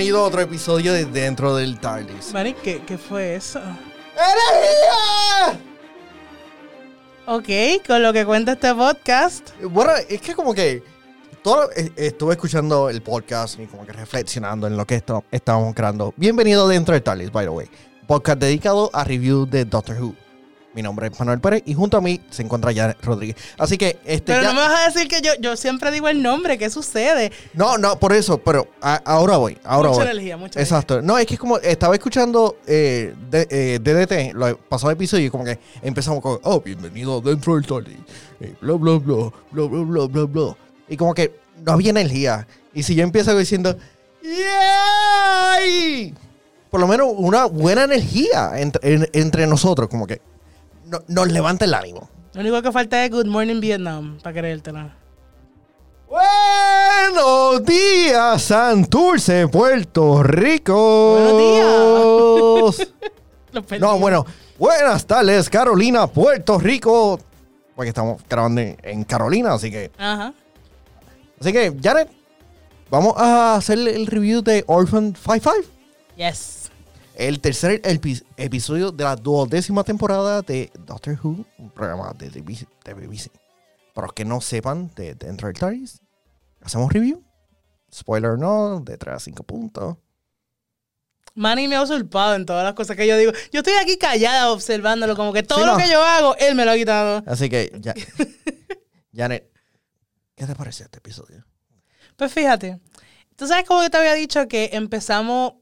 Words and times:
Bienvenido 0.00 0.24
a 0.24 0.28
otro 0.28 0.40
episodio 0.40 0.94
de 0.94 1.04
Dentro 1.04 1.54
del 1.54 1.78
TARDIS. 1.78 2.32
¿qué, 2.62 2.80
¿qué 2.86 2.96
fue 2.96 3.34
eso? 3.34 3.60
¡Energía! 4.14 5.60
Ok, 7.26 7.86
con 7.86 8.02
lo 8.02 8.10
que 8.10 8.24
cuenta 8.24 8.52
este 8.52 8.74
podcast. 8.74 9.50
Bueno, 9.60 9.92
es 10.08 10.22
que 10.22 10.34
como 10.34 10.54
que 10.54 10.82
todo, 11.42 11.70
eh, 11.76 11.92
estuve 11.96 12.32
escuchando 12.32 12.88
el 12.88 13.02
podcast 13.02 13.60
y 13.60 13.66
como 13.66 13.84
que 13.84 13.92
reflexionando 13.92 14.66
en 14.66 14.78
lo 14.78 14.86
que 14.86 14.94
esto, 14.94 15.22
estábamos 15.30 15.74
creando. 15.74 16.14
Bienvenido 16.16 16.66
Dentro 16.66 16.94
del 16.94 17.02
TARDIS, 17.02 17.30
by 17.30 17.44
the 17.44 17.50
way. 17.50 17.68
Podcast 18.06 18.38
dedicado 18.40 18.88
a 18.94 19.04
review 19.04 19.44
de 19.44 19.66
Doctor 19.66 20.00
Who. 20.00 20.14
Mi 20.72 20.82
nombre 20.82 21.08
es 21.08 21.18
Manuel 21.18 21.40
Pérez 21.40 21.62
y 21.66 21.74
junto 21.74 21.96
a 21.96 22.00
mí 22.00 22.20
se 22.30 22.42
encuentra 22.42 22.72
Janet 22.72 22.96
Rodríguez. 23.02 23.34
Así 23.58 23.76
que 23.76 23.98
este 24.04 24.32
Pero 24.32 24.42
ya- 24.42 24.48
no 24.48 24.54
me 24.54 24.60
vas 24.60 24.80
a 24.80 24.90
decir 24.90 25.08
que 25.08 25.20
yo, 25.20 25.32
yo 25.40 25.56
siempre 25.56 25.90
digo 25.90 26.06
el 26.08 26.22
nombre, 26.22 26.58
¿qué 26.58 26.70
sucede? 26.70 27.32
No, 27.54 27.76
no, 27.76 27.98
por 27.98 28.12
eso, 28.12 28.38
pero 28.38 28.68
a- 28.80 29.02
ahora 29.04 29.36
voy, 29.36 29.58
ahora 29.64 29.88
mucha 29.88 30.02
voy. 30.02 30.10
energía, 30.12 30.36
mucha 30.36 30.60
Exacto. 30.60 31.02
No, 31.02 31.18
es 31.18 31.26
que 31.26 31.36
como 31.36 31.58
estaba 31.58 31.94
escuchando 31.94 32.56
eh, 32.68 33.14
de- 33.30 33.48
eh, 33.50 33.78
DDT, 33.82 34.32
lo 34.34 34.56
pasado 34.58 34.92
episodio, 34.92 35.26
y 35.26 35.30
como 35.30 35.44
que 35.44 35.58
empezamos 35.82 36.22
con, 36.22 36.38
oh, 36.44 36.60
bienvenido 36.60 37.20
dentro 37.20 37.56
del 37.58 37.96
eh, 38.40 38.54
Bla, 38.60 38.74
bla, 38.74 38.98
bla, 38.98 39.30
bla, 39.50 39.64
bla, 39.66 39.84
bla, 39.84 40.06
bla, 40.06 40.24
bla. 40.24 40.56
Y 40.88 40.96
como 40.96 41.14
que 41.14 41.34
no 41.64 41.72
había 41.72 41.90
energía. 41.90 42.46
Y 42.72 42.84
si 42.84 42.94
yo 42.94 43.02
empiezo 43.02 43.36
diciendo, 43.36 43.76
¡Yay! 44.22 46.14
Por 46.70 46.80
lo 46.80 46.86
menos 46.86 47.08
una 47.16 47.46
buena 47.46 47.82
energía 47.84 48.52
entre, 48.56 48.94
en- 48.94 49.08
entre 49.12 49.46
nosotros, 49.48 49.88
como 49.88 50.06
que 50.06 50.20
no- 50.90 51.02
nos 51.08 51.28
levanta 51.32 51.64
el 51.64 51.74
ánimo. 51.74 52.08
Lo 52.32 52.40
único 52.42 52.62
que 52.62 52.72
falta 52.72 53.04
es 53.04 53.10
Good 53.10 53.26
Morning 53.26 53.60
Vietnam, 53.60 54.18
para 54.22 54.38
creértelo. 54.40 54.90
Buenos 56.08 57.64
días, 57.64 58.42
Santurce, 58.42 59.46
Puerto 59.48 60.22
Rico. 60.22 61.14
Buenos 61.14 62.76
días. 62.78 62.88
Perdí. 63.68 63.80
No, 63.80 63.98
bueno, 63.98 64.24
buenas 64.58 65.06
tardes, 65.06 65.48
Carolina, 65.48 66.06
Puerto 66.06 66.58
Rico. 66.58 67.18
Porque 67.74 67.88
estamos 67.90 68.20
grabando 68.28 68.60
en, 68.60 68.76
en 68.82 69.04
Carolina, 69.04 69.54
así 69.54 69.70
que. 69.70 69.90
Ajá. 69.98 70.32
Así 71.40 71.52
que, 71.52 71.74
Janet, 71.82 72.10
vamos 72.90 73.14
a 73.16 73.54
hacer 73.56 73.78
el 73.78 74.06
review 74.06 74.42
de 74.42 74.62
Orphan 74.66 75.14
55. 75.14 75.56
Yes. 76.16 76.59
El 77.20 77.40
tercer 77.42 77.82
epi- 77.82 78.24
episodio 78.38 78.92
de 78.92 79.04
la 79.04 79.14
duodécima 79.14 79.84
temporada 79.84 80.40
de 80.40 80.70
Doctor 80.86 81.18
Who, 81.22 81.44
un 81.58 81.68
programa 81.70 82.14
de 82.14 82.30
BBC. 82.30 82.66
de 82.82 82.94
BBC. 82.94 83.30
Para 83.92 84.06
los 84.06 84.14
que 84.14 84.24
no 84.24 84.40
sepan 84.40 84.90
de 84.96 85.14
Dentro 85.16 85.48
del 85.48 85.58
TARDIS, 85.58 86.00
hacemos 86.62 86.90
review. 86.90 87.22
Spoiler 87.92 88.38
no, 88.38 88.80
de 88.80 88.96
3 88.96 89.16
a 89.16 89.18
5 89.18 89.42
puntos. 89.42 89.98
Manny 91.34 91.68
me 91.68 91.76
ha 91.76 91.82
usurpado 91.82 92.36
en 92.36 92.46
todas 92.46 92.64
las 92.64 92.72
cosas 92.72 92.96
que 92.96 93.06
yo 93.06 93.18
digo. 93.18 93.32
Yo 93.52 93.60
estoy 93.60 93.74
aquí 93.74 93.98
callada 93.98 94.50
observándolo, 94.50 95.14
como 95.14 95.34
que 95.34 95.42
todo 95.42 95.60
Sí, 95.60 95.66
lo 95.66 95.76
que 95.76 95.88
yo 95.90 96.02
hago, 96.02 96.34
él 96.38 96.54
me 96.54 96.64
lo 96.64 96.70
ha 96.70 96.76
quitado. 96.76 97.22
Así 97.26 97.50
que, 97.50 97.70
ya, 97.80 97.92
Janet, 99.14 99.46
¿qué 100.36 100.46
te 100.46 100.54
parece 100.54 100.84
este 100.84 100.96
episodio? 100.98 101.44
Pues 102.16 102.32
fíjate, 102.32 102.80
tú 103.36 103.46
sabes 103.46 103.66
como 103.66 103.82
que 103.82 103.90
te 103.90 103.98
había 103.98 104.14
dicho 104.14 104.48
que 104.48 104.70
empezamos 104.72 105.52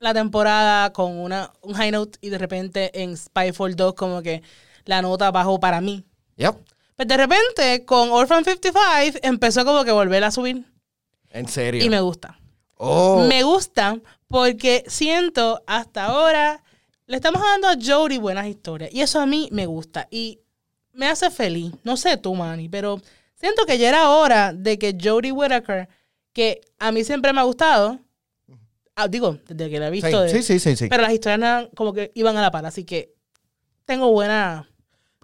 la 0.00 0.14
temporada 0.14 0.92
con 0.92 1.18
una, 1.18 1.52
un 1.60 1.74
high 1.74 1.92
note 1.92 2.18
y 2.22 2.30
de 2.30 2.38
repente 2.38 3.02
en 3.02 3.16
Spyfall 3.16 3.76
2 3.76 3.94
como 3.94 4.22
que 4.22 4.42
la 4.86 5.02
nota 5.02 5.30
bajó 5.30 5.60
para 5.60 5.80
mí. 5.80 6.04
Yep. 6.36 6.56
Pues 6.96 7.06
de 7.06 7.16
repente 7.16 7.84
con 7.84 8.10
Orphan 8.10 8.44
55 8.44 9.18
empezó 9.22 9.64
como 9.64 9.84
que 9.84 9.92
volver 9.92 10.24
a 10.24 10.30
subir 10.30 10.64
En 11.30 11.46
serio. 11.48 11.84
y 11.84 11.88
me 11.90 12.00
gusta. 12.00 12.38
oh, 12.76 13.26
Me 13.28 13.42
gusta 13.42 13.98
porque 14.26 14.84
siento 14.86 15.62
hasta 15.66 16.06
ahora 16.06 16.62
le 17.06 17.16
estamos 17.16 17.42
dando 17.42 17.68
a 17.68 17.76
Jodie 17.80 18.18
buenas 18.18 18.46
historias 18.46 18.90
y 18.92 19.02
eso 19.02 19.20
a 19.20 19.26
mí 19.26 19.48
me 19.52 19.66
gusta 19.66 20.08
y 20.10 20.40
me 20.92 21.06
hace 21.08 21.30
feliz. 21.30 21.72
No 21.84 21.96
sé 21.96 22.16
tú, 22.16 22.34
Manny, 22.34 22.68
pero 22.68 23.00
siento 23.34 23.66
que 23.66 23.78
ya 23.78 23.88
era 23.88 24.10
hora 24.10 24.52
de 24.54 24.78
que 24.78 24.96
Jodie 25.00 25.32
Whittaker, 25.32 25.88
que 26.32 26.60
a 26.78 26.90
mí 26.90 27.04
siempre 27.04 27.32
me 27.32 27.40
ha 27.40 27.44
gustado, 27.44 27.98
ah, 29.02 29.08
digo, 29.08 29.38
desde 29.48 29.70
que 29.70 29.78
la 29.78 29.88
he 29.88 29.90
sí, 29.90 30.02
visto, 30.02 30.20
de- 30.22 30.28
sí, 30.28 30.42
sí, 30.42 30.58
sí, 30.58 30.76
sí. 30.76 30.88
pero 30.88 31.02
las 31.02 31.12
historias 31.12 31.38
eran 31.38 31.68
como 31.74 31.92
que 31.92 32.12
iban 32.14 32.36
a 32.36 32.42
la 32.42 32.50
par, 32.50 32.64
así 32.66 32.84
que 32.84 33.14
tengo 33.84 34.10
buena... 34.12 34.68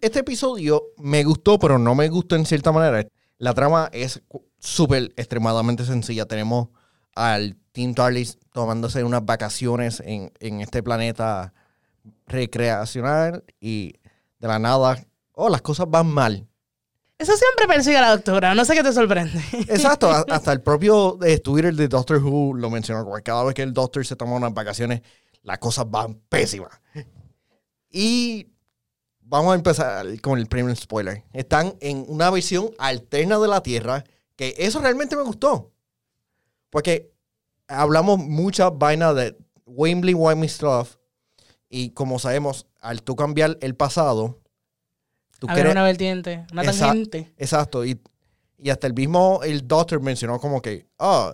Este 0.00 0.20
episodio 0.20 0.82
me 0.98 1.25
gustó, 1.25 1.59
pero 1.59 1.78
no 1.78 1.94
me 1.94 2.09
gustó 2.09 2.37
en 2.37 2.44
cierta 2.44 2.70
manera. 2.72 3.09
La 3.38 3.54
trama 3.54 3.88
es 3.92 4.22
súper 4.59 5.12
extremadamente 5.16 5.84
sencilla. 5.84 6.26
Tenemos 6.26 6.69
al 7.14 7.56
Team 7.72 7.94
TARDIS 7.94 8.38
tomándose 8.53 9.04
unas 9.04 9.25
vacaciones 9.25 10.00
en, 10.04 10.32
en 10.41 10.60
este 10.60 10.82
planeta 10.82 11.54
recreacional 12.26 13.44
y 13.60 13.94
de 14.38 14.48
la 14.48 14.58
nada, 14.58 15.06
oh, 15.32 15.48
las 15.48 15.62
cosas 15.62 15.87
van 15.88 16.08
mal. 16.08 16.47
Eso 17.19 17.34
siempre 17.34 17.66
persigue 17.66 17.97
a 17.97 18.03
la 18.03 18.10
doctora, 18.10 18.54
no 18.54 18.65
sé 18.65 18.75
qué 18.75 18.82
te 18.82 18.93
sorprende. 18.93 19.43
Exacto, 19.69 20.10
hasta 20.28 20.53
el 20.53 20.60
propio 20.60 21.19
eh, 21.25 21.38
Twitter 21.38 21.75
de 21.75 21.88
Doctor 21.88 22.22
Who 22.22 22.54
lo 22.54 22.69
mencionó, 22.69 23.10
cada 23.25 23.44
vez 23.44 23.54
que 23.54 23.62
el 23.62 23.72
Doctor 23.72 24.04
se 24.04 24.16
toma 24.16 24.37
unas 24.37 24.53
vacaciones, 24.53 25.00
las 25.43 25.59
cosas 25.59 25.91
van 25.91 26.15
pésimas. 26.28 26.78
Y 27.91 28.49
vamos 29.21 29.53
a 29.53 29.55
empezar 29.55 30.21
con 30.21 30.38
el 30.38 30.47
primer 30.47 30.76
spoiler. 30.76 31.25
Están 31.32 31.75
en 31.81 32.05
una 32.09 32.31
visión 32.31 32.71
alterna 32.78 33.38
de 33.38 33.49
la 33.49 33.62
Tierra, 33.62 34.05
que 34.37 34.55
eso 34.59 34.81
realmente 34.81 35.16
me 35.16 35.22
gustó. 35.22 35.72
Porque 36.69 37.12
hablamos 37.69 38.19
mucha 38.19 38.69
vaina 38.69 39.15
de 39.15 39.38
Wembley, 39.65 40.15
Wimey 40.15 40.49
stuff, 40.49 40.97
y 41.69 41.91
como 41.91 42.19
sabemos, 42.19 42.66
al 42.81 43.03
tú 43.03 43.16
cambiar 43.16 43.59
el 43.60 43.75
pasado, 43.75 44.41
tú 45.38 45.47
crees- 45.47 45.70
una 45.72 45.82
vertiente, 45.82 46.47
una 46.52 46.62
tangente. 46.62 47.32
Exacto. 47.38 47.84
Y, 47.84 48.00
y 48.58 48.70
hasta 48.70 48.86
el 48.86 48.94
mismo, 48.94 49.41
el 49.44 49.66
doctor 49.66 50.00
mencionó 50.00 50.38
como 50.41 50.60
que, 50.62 50.86
ah, 50.98 51.32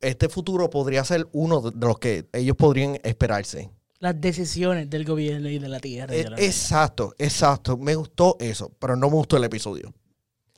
este 0.00 0.28
futuro 0.28 0.70
podría 0.70 1.04
ser 1.04 1.28
uno 1.32 1.60
de 1.60 1.86
los 1.86 1.98
que 1.98 2.28
ellos 2.32 2.56
podrían 2.56 2.98
esperarse. 3.02 3.70
Las 4.00 4.20
decisiones 4.20 4.88
del 4.88 5.04
gobierno 5.04 5.48
y 5.48 5.58
de 5.58 5.68
la 5.68 5.80
tierra. 5.80 6.14
y 6.14 6.20
E- 6.20 6.24
de 6.24 6.30
la- 6.30 6.36
exacto, 6.40 7.14
exacto. 7.18 7.76
Me 7.76 7.96
gustó 7.96 8.36
eso, 8.38 8.70
pero 8.78 8.94
no 8.94 9.08
me 9.08 9.16
gustó 9.16 9.36
el 9.36 9.44
episodio. 9.44 9.92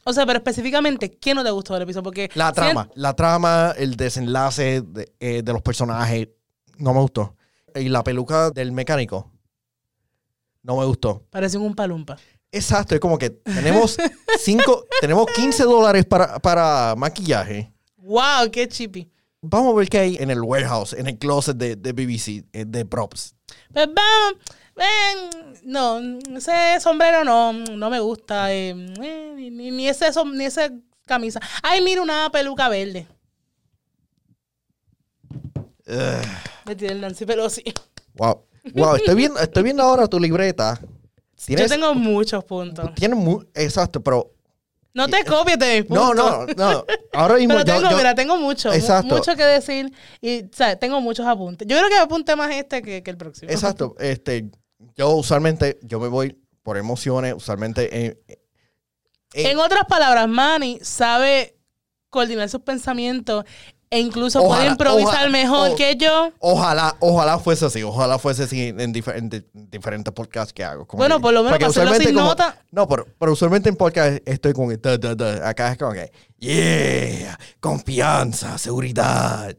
O 0.04 0.12
sea, 0.12 0.26
pero 0.26 0.38
específicamente, 0.38 1.10
¿qué 1.18 1.34
no 1.34 1.42
te 1.44 1.50
gustó 1.50 1.74
del 1.74 1.82
episodio? 1.84 2.02
Porque 2.04 2.30
La 2.34 2.52
trama, 2.52 2.88
la 2.94 3.14
trama, 3.14 3.74
el 3.78 3.96
desenlace 3.96 4.82
de, 4.82 5.12
eh, 5.20 5.42
de 5.42 5.52
los 5.52 5.62
personajes, 5.62 6.28
no 6.78 6.92
me 6.94 7.00
gustó. 7.00 7.34
Y 7.74 7.88
la 7.88 8.02
peluca 8.02 8.50
del 8.50 8.72
mecánico, 8.72 9.30
no 10.62 10.76
me 10.76 10.84
gustó. 10.84 11.25
Parece 11.31 11.59
un 11.59 11.75
palumpa. 11.75 12.16
Exacto, 12.53 12.94
es 12.94 13.00
como 13.00 13.16
que 13.16 13.31
tenemos 13.31 13.97
cinco, 14.38 14.84
tenemos 15.00 15.26
15 15.34 15.62
dólares 15.65 16.04
para, 16.04 16.38
para 16.41 16.94
maquillaje. 16.97 17.72
¡Wow! 17.97 18.50
¡Qué 18.50 18.66
chippy! 18.69 19.09
Vamos 19.43 19.72
a 19.72 19.76
ver 19.78 19.88
qué 19.88 19.98
hay 19.98 20.16
en 20.19 20.31
el 20.31 20.43
warehouse, 20.43 20.93
en 20.93 21.06
el 21.06 21.16
closet 21.19 21.56
de, 21.56 21.76
de 21.76 21.93
BBC, 21.93 22.44
eh, 22.53 22.65
de 22.66 22.84
props. 22.84 23.34
Pues 23.72 23.87
vamos. 23.87 24.34
ven, 24.76 25.60
no, 25.65 25.98
ese 26.36 26.78
sombrero 26.80 27.24
no, 27.24 27.53
no 27.53 27.89
me 27.89 28.01
gusta. 28.01 28.53
eh, 28.53 28.71
eh, 28.71 29.33
ni, 29.36 29.71
ni- 29.71 29.89
ese, 29.89 30.13
som- 30.13 30.34
ni 30.36 30.45
esa 30.45 30.71
camisa. 31.06 31.41
Ay, 31.63 31.80
mira 31.83 32.03
una 32.03 32.28
peluca 32.30 32.68
verde. 32.68 33.06
Me 36.66 36.77
tiré 36.77 36.92
el 36.92 37.01
Nancy 37.01 37.24
Pelosi. 37.27 37.63
wow. 38.15 38.45
Wow, 38.74 38.97
estoy 38.97 39.15
viendo, 39.15 39.39
estoy 39.41 39.62
viendo 39.62 39.83
ahora 39.83 40.07
tu 40.07 40.18
libreta. 40.21 40.78
Yo 41.48 41.66
tengo 41.68 41.95
muchos 41.95 42.45
puntos. 42.45 42.95
tienes 42.95 43.18
mu- 43.18 43.42
exacto, 43.54 44.03
pero 44.03 44.30
No 44.92 45.09
te 45.09 45.24
copies 45.24 45.59
de 45.59 45.83
mis 45.83 45.91
no, 45.91 46.09
puntos. 46.09 46.57
no, 46.57 46.72
no. 46.72 46.84
Ahora 47.15 47.36
mismo 47.36 47.54
Pero 47.54 47.65
tengo, 47.65 47.91
yo- 47.91 47.97
mira, 47.97 48.15
tengo 48.15 48.36
mucho, 48.36 48.68
mu- 48.68 48.74
Exacto. 48.74 49.15
mucho 49.16 49.34
que 49.36 49.45
decir 49.45 49.91
y, 50.21 50.45
¿sabes? 50.53 50.78
Tengo 50.78 51.01
muchos 51.01 51.27
apuntes. 51.27 51.66
Yo 51.66 51.77
creo 51.78 51.89
que 51.89 51.97
apunte 51.97 52.36
más 52.36 52.51
este 52.54 52.83
que, 52.83 53.03
que 53.03 53.10
el 53.10 53.16
próximo. 53.16 53.51
exacto, 53.51 53.95
este, 53.98 54.51
yo 54.97 55.10
usualmente, 55.13 55.78
yo 55.83 55.98
me 56.01 56.09
voy 56.09 56.36
por 56.63 56.77
emociones, 56.77 57.34
usualmente 57.34 58.06
en, 58.06 58.18
en- 59.33 59.47
En 59.47 59.59
otras 59.59 59.84
palabras, 59.89 60.28
Manny 60.28 60.78
sabe 60.83 61.56
coordinar 62.10 62.48
sus 62.48 62.60
pensamientos 62.63 63.45
e 63.92 63.98
incluso 63.98 64.41
Ojalá, 64.41 64.54
puede 64.57 64.71
improvisar 64.71 65.15
ojalá, 65.15 65.28
mejor 65.31 65.71
o- 65.71 65.77
que 65.77 65.97
yo. 65.97 66.33
Ojalá, 66.39 66.97
ojalá 67.01 67.39
fuese 67.41 67.66
así, 67.66 67.83
ojalá 67.83 68.19
fuese 68.21 68.45
así 68.45 68.69
en, 68.77 68.92
diferentes 68.92 69.45
diferentes 69.53 70.13
podcasts 70.15 70.53
que 70.53 70.63
hago. 70.63 70.87
Bueno, 70.92 71.21
por 71.21 71.33
lo 71.34 71.42
menos 71.42 71.59
para 71.59 71.69
hacerlo 71.71 71.95
sin 71.97 72.15
como- 72.15 72.28
nota. 72.28 72.63
No, 72.71 72.87
pero, 72.89 73.07
pero 73.19 73.33
usualmente 73.33 73.69
en 73.69 73.75
podcast 73.77 74.22
estoy 74.27 74.53
con 74.53 74.71
el 74.71 74.81
da, 74.81 74.97
da, 74.97 75.15
da. 75.16 75.48
acá 75.48 75.72
es 75.72 75.78
como 75.78 75.92
que, 75.92 76.13
yeah, 76.39 77.37
confianza, 77.59 78.57
seguridad, 78.59 79.57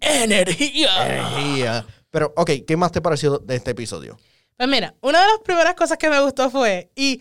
Energía. 0.00 1.06
energía. 1.06 1.86
Pero, 2.10 2.32
ok, 2.36 2.50
¿qué 2.66 2.76
más 2.76 2.92
te 2.92 3.00
pareció 3.02 3.38
de 3.38 3.56
este 3.56 3.72
episodio? 3.72 4.18
Pues 4.56 4.68
mira, 4.68 4.94
una 5.02 5.20
de 5.20 5.26
las 5.26 5.40
primeras 5.44 5.74
cosas 5.74 5.98
que 5.98 6.08
me 6.08 6.18
gustó 6.20 6.48
fue, 6.50 6.90
y 6.96 7.20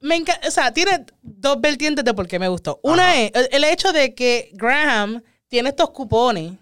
me 0.00 0.16
encanta, 0.16 0.48
o 0.48 0.50
sea, 0.50 0.72
tiene 0.72 1.04
dos 1.20 1.60
vertientes 1.60 2.04
de 2.04 2.14
por 2.14 2.26
qué 2.26 2.38
me 2.38 2.48
gustó. 2.48 2.80
Una 2.82 3.10
Ajá. 3.10 3.20
es 3.20 3.48
el 3.52 3.64
hecho 3.64 3.92
de 3.92 4.14
que 4.14 4.50
Graham 4.54 5.22
tiene 5.48 5.70
estos 5.70 5.90
cupones 5.90 6.52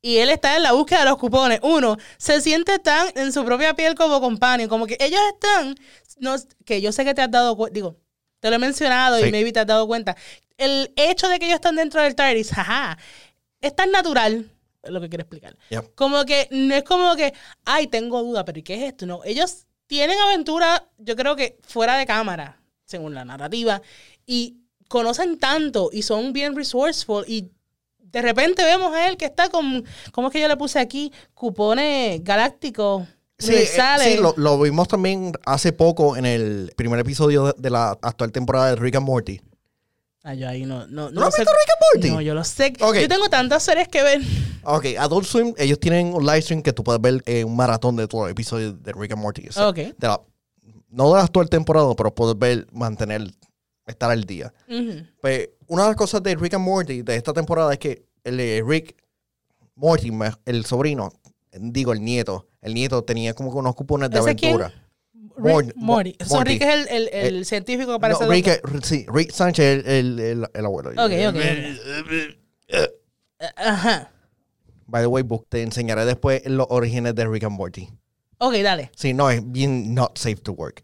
y 0.00 0.18
él 0.18 0.28
está 0.28 0.56
en 0.56 0.62
la 0.62 0.72
búsqueda 0.72 1.00
de 1.00 1.04
los 1.06 1.18
cupones. 1.18 1.60
Uno, 1.62 1.96
se 2.18 2.40
siente 2.40 2.78
tan 2.78 3.08
en 3.16 3.32
su 3.32 3.44
propia 3.44 3.74
piel 3.74 3.94
como 3.94 4.20
companion, 4.20 4.68
como 4.68 4.86
que 4.86 4.98
ellos 5.00 5.20
están, 5.32 5.74
no, 6.18 6.36
que 6.64 6.80
yo 6.82 6.92
sé 6.92 7.04
que 7.04 7.14
te 7.14 7.22
has 7.22 7.30
dado 7.30 7.56
cuenta, 7.56 7.74
digo, 7.74 7.96
te 8.40 8.50
lo 8.50 8.56
he 8.56 8.58
mencionado 8.58 9.18
Sí. 9.18 9.28
y 9.28 9.32
maybe 9.32 9.50
te 9.52 9.60
has 9.60 9.66
dado 9.66 9.86
cuenta. 9.86 10.14
El 10.58 10.92
hecho 10.96 11.28
de 11.28 11.38
que 11.38 11.46
ellos 11.46 11.56
están 11.56 11.76
dentro 11.76 12.02
del 12.02 12.14
TARDIS, 12.14 12.50
jaja, 12.52 12.98
es 13.62 13.74
tan 13.74 13.90
natural, 13.90 14.50
es 14.82 14.90
lo 14.90 15.00
que 15.00 15.08
quiero 15.08 15.22
explicar. 15.22 15.56
Como 15.94 16.26
que 16.26 16.48
no 16.50 16.74
es 16.74 16.82
como 16.84 17.16
que, 17.16 17.32
ay, 17.64 17.86
tengo 17.86 18.22
duda, 18.22 18.44
pero 18.44 18.58
¿y 18.58 18.62
qué 18.62 18.74
es 18.74 18.82
esto? 18.82 19.06
No, 19.06 19.22
ellos 19.24 19.64
tienen 19.86 20.18
aventura, 20.20 20.86
yo 20.98 21.16
creo 21.16 21.34
que 21.34 21.58
fuera 21.62 21.96
de 21.96 22.04
cámara, 22.04 22.60
según 22.84 23.14
la 23.14 23.24
narrativa, 23.24 23.80
y 24.26 24.58
conocen 24.88 25.38
tanto 25.38 25.88
y 25.90 26.02
son 26.02 26.34
bien 26.34 26.54
resourceful 26.54 27.24
y 27.26 27.50
de 28.14 28.22
repente 28.22 28.64
vemos 28.64 28.94
a 28.94 29.08
él 29.08 29.16
que 29.18 29.26
está 29.26 29.50
con, 29.50 29.84
¿cómo 30.12 30.28
es 30.28 30.32
que 30.32 30.40
yo 30.40 30.48
le 30.48 30.56
puse 30.56 30.78
aquí? 30.78 31.12
Cupones 31.34 32.22
galácticos 32.24 33.06
Sí, 33.36 33.52
eh, 33.52 33.66
sí, 33.98 34.16
lo, 34.16 34.32
lo 34.36 34.60
vimos 34.60 34.86
también 34.86 35.32
hace 35.44 35.72
poco 35.72 36.16
en 36.16 36.24
el 36.24 36.72
primer 36.76 37.00
episodio 37.00 37.46
de, 37.46 37.54
de 37.58 37.68
la 37.68 37.90
actual 38.00 38.30
temporada 38.30 38.70
de 38.70 38.76
Rick 38.76 38.94
and 38.94 39.04
Morty. 39.06 39.40
Ah, 40.22 40.34
yo 40.34 40.48
ahí 40.48 40.64
no, 40.64 40.86
no, 40.86 41.10
¿No 41.10 41.20
no 41.20 41.26
has 41.26 41.34
sé. 41.34 41.40
visto 41.42 41.52
Rick 41.52 41.70
and 41.70 41.80
Morty? 41.94 42.10
No, 42.14 42.20
yo 42.20 42.32
lo 42.32 42.44
sé. 42.44 42.72
Yo 42.78 43.08
tengo 43.08 43.28
tantas 43.28 43.64
series 43.64 43.88
que 43.88 44.02
ver. 44.04 44.20
Ok, 44.62 44.86
Adult 44.98 45.26
Swim, 45.26 45.52
ellos 45.58 45.80
tienen 45.80 46.14
un 46.14 46.24
live 46.24 46.40
stream 46.42 46.62
que 46.62 46.72
tú 46.72 46.84
puedes 46.84 47.02
ver 47.02 47.22
eh, 47.26 47.42
un 47.44 47.56
maratón 47.56 47.96
de 47.96 48.06
todos 48.06 48.22
los 48.24 48.30
episodios 48.30 48.80
de 48.82 48.92
Rick 48.92 49.12
and 49.12 49.20
Morty. 49.20 49.48
O 49.48 49.52
sea, 49.52 49.68
Ok. 49.68 49.76
de 49.78 49.94
la- 50.00 50.20
no 50.88 51.08
de 51.10 51.16
la 51.18 51.24
actual 51.24 51.48
temporada, 51.50 51.92
pero 51.96 52.14
puedes 52.14 52.38
ver, 52.38 52.68
mantener, 52.72 53.32
estar 53.84 54.12
al 54.12 54.22
día. 54.24 54.54
Pues 55.20 55.50
una 55.74 55.82
de 55.84 55.88
las 55.90 55.96
cosas 55.96 56.22
de 56.22 56.34
Rick 56.36 56.54
and 56.54 56.64
Morty 56.64 57.02
de 57.02 57.16
esta 57.16 57.32
temporada 57.32 57.72
es 57.72 57.78
que 57.78 58.06
el 58.24 58.40
eh, 58.40 58.62
Rick 58.66 58.96
Morty, 59.76 60.10
el 60.46 60.64
sobrino, 60.64 61.12
digo 61.52 61.92
el 61.92 62.02
nieto, 62.02 62.46
el 62.62 62.74
nieto 62.74 63.02
tenía 63.04 63.34
como 63.34 63.50
que 63.52 63.58
unos 63.58 63.74
cupones 63.74 64.10
de 64.10 64.18
¿Ese 64.20 64.34
quién? 64.36 64.54
aventura. 64.54 64.80
Rick 65.36 65.44
Mor- 65.44 65.74
Morty. 65.76 66.16
Morty. 66.30 66.50
Rick 66.52 66.62
es 66.62 66.74
el, 66.74 66.88
el, 66.88 67.08
el 67.12 67.44
científico 67.44 67.86
que 67.88 67.92
No, 67.92 68.00
parece 68.00 68.26
Rick, 68.28 68.46
doctor. 68.62 68.76
eh, 68.76 68.80
sí, 68.84 69.06
Rick 69.12 69.30
Sánchez, 69.32 69.84
el, 69.84 69.90
el, 69.90 70.20
el- 70.20 70.48
el 70.54 70.64
abuelo. 70.64 70.90
Ok, 70.90 70.96
ok, 71.28 71.36
Eh, 72.68 72.88
Ajá. 73.56 74.10
By 74.86 75.02
the 75.02 75.06
way, 75.08 75.22
book, 75.22 75.46
te 75.48 75.62
enseñaré 75.62 76.04
después 76.04 76.42
los 76.46 76.66
orígenes 76.70 77.14
de 77.14 77.26
Rick 77.26 77.44
and 77.44 77.56
Morty. 77.56 77.88
Ok, 78.38 78.54
dale. 78.62 78.90
Sí, 78.96 79.12
no, 79.12 79.28
es 79.30 79.40
bien 79.44 79.94
not 79.94 80.16
safe 80.18 80.36
to 80.36 80.52
work. 80.52 80.82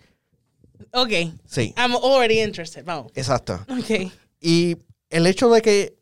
Ok. 0.92 1.10
Sí, 1.46 1.72
I'm 1.76 1.94
already 1.94 2.40
interested. 2.40 2.84
Vamos. 2.84 3.12
exacto. 3.14 3.60
Ok. 3.68 4.10
Y 4.40 4.78
el 5.10 5.26
hecho 5.26 5.50
de 5.50 5.62
que 5.62 5.98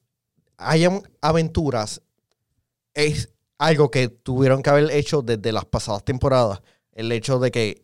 hayan 0.56 1.02
aventuras 1.20 2.02
es 2.94 3.30
algo 3.58 3.90
que 3.90 4.08
tuvieron 4.08 4.62
que 4.62 4.70
haber 4.70 4.90
hecho 4.90 5.22
desde 5.22 5.52
las 5.52 5.64
pasadas 5.64 6.04
temporadas. 6.04 6.60
El 6.92 7.10
hecho 7.12 7.38
de 7.38 7.50
que 7.50 7.82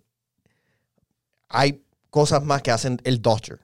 hay 1.49 1.85
cosas 2.11 2.45
más 2.45 2.63
que 2.63 2.71
hacen 2.71 3.01
el 3.05 3.21
Doctor. 3.21 3.61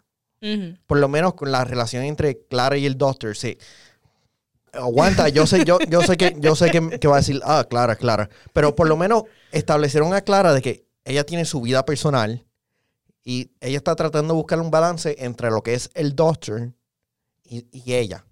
Por 0.86 0.98
lo 0.98 1.08
menos 1.08 1.34
con 1.34 1.52
la 1.52 1.64
relación 1.64 2.02
entre 2.02 2.46
Clara 2.46 2.76
y 2.78 2.86
el 2.86 2.96
Doctor, 2.96 3.36
sí. 3.36 3.58
Aguanta, 4.72 5.28
yo 5.28 5.46
sé, 5.46 5.64
yo, 5.64 5.78
yo 5.88 6.00
sé 6.00 6.16
que 6.16 6.34
yo 6.38 6.56
sé 6.56 6.70
que, 6.70 6.98
que 6.98 7.08
va 7.08 7.16
a 7.16 7.20
decir, 7.20 7.40
ah, 7.44 7.66
Clara, 7.68 7.96
Clara. 7.96 8.30
Pero 8.52 8.74
por 8.74 8.88
lo 8.88 8.96
menos 8.96 9.24
establecieron 9.52 10.14
a 10.14 10.22
Clara 10.22 10.54
de 10.54 10.62
que 10.62 10.86
ella 11.04 11.24
tiene 11.24 11.44
su 11.44 11.60
vida 11.60 11.84
personal 11.84 12.46
y 13.22 13.50
ella 13.60 13.76
está 13.76 13.94
tratando 13.96 14.32
de 14.32 14.38
buscar 14.38 14.60
un 14.60 14.70
balance 14.70 15.16
entre 15.18 15.50
lo 15.50 15.62
que 15.62 15.74
es 15.74 15.90
el 15.94 16.16
Doctor 16.16 16.72
y, 17.50 17.66
y 17.72 17.94
ella. 17.94 18.24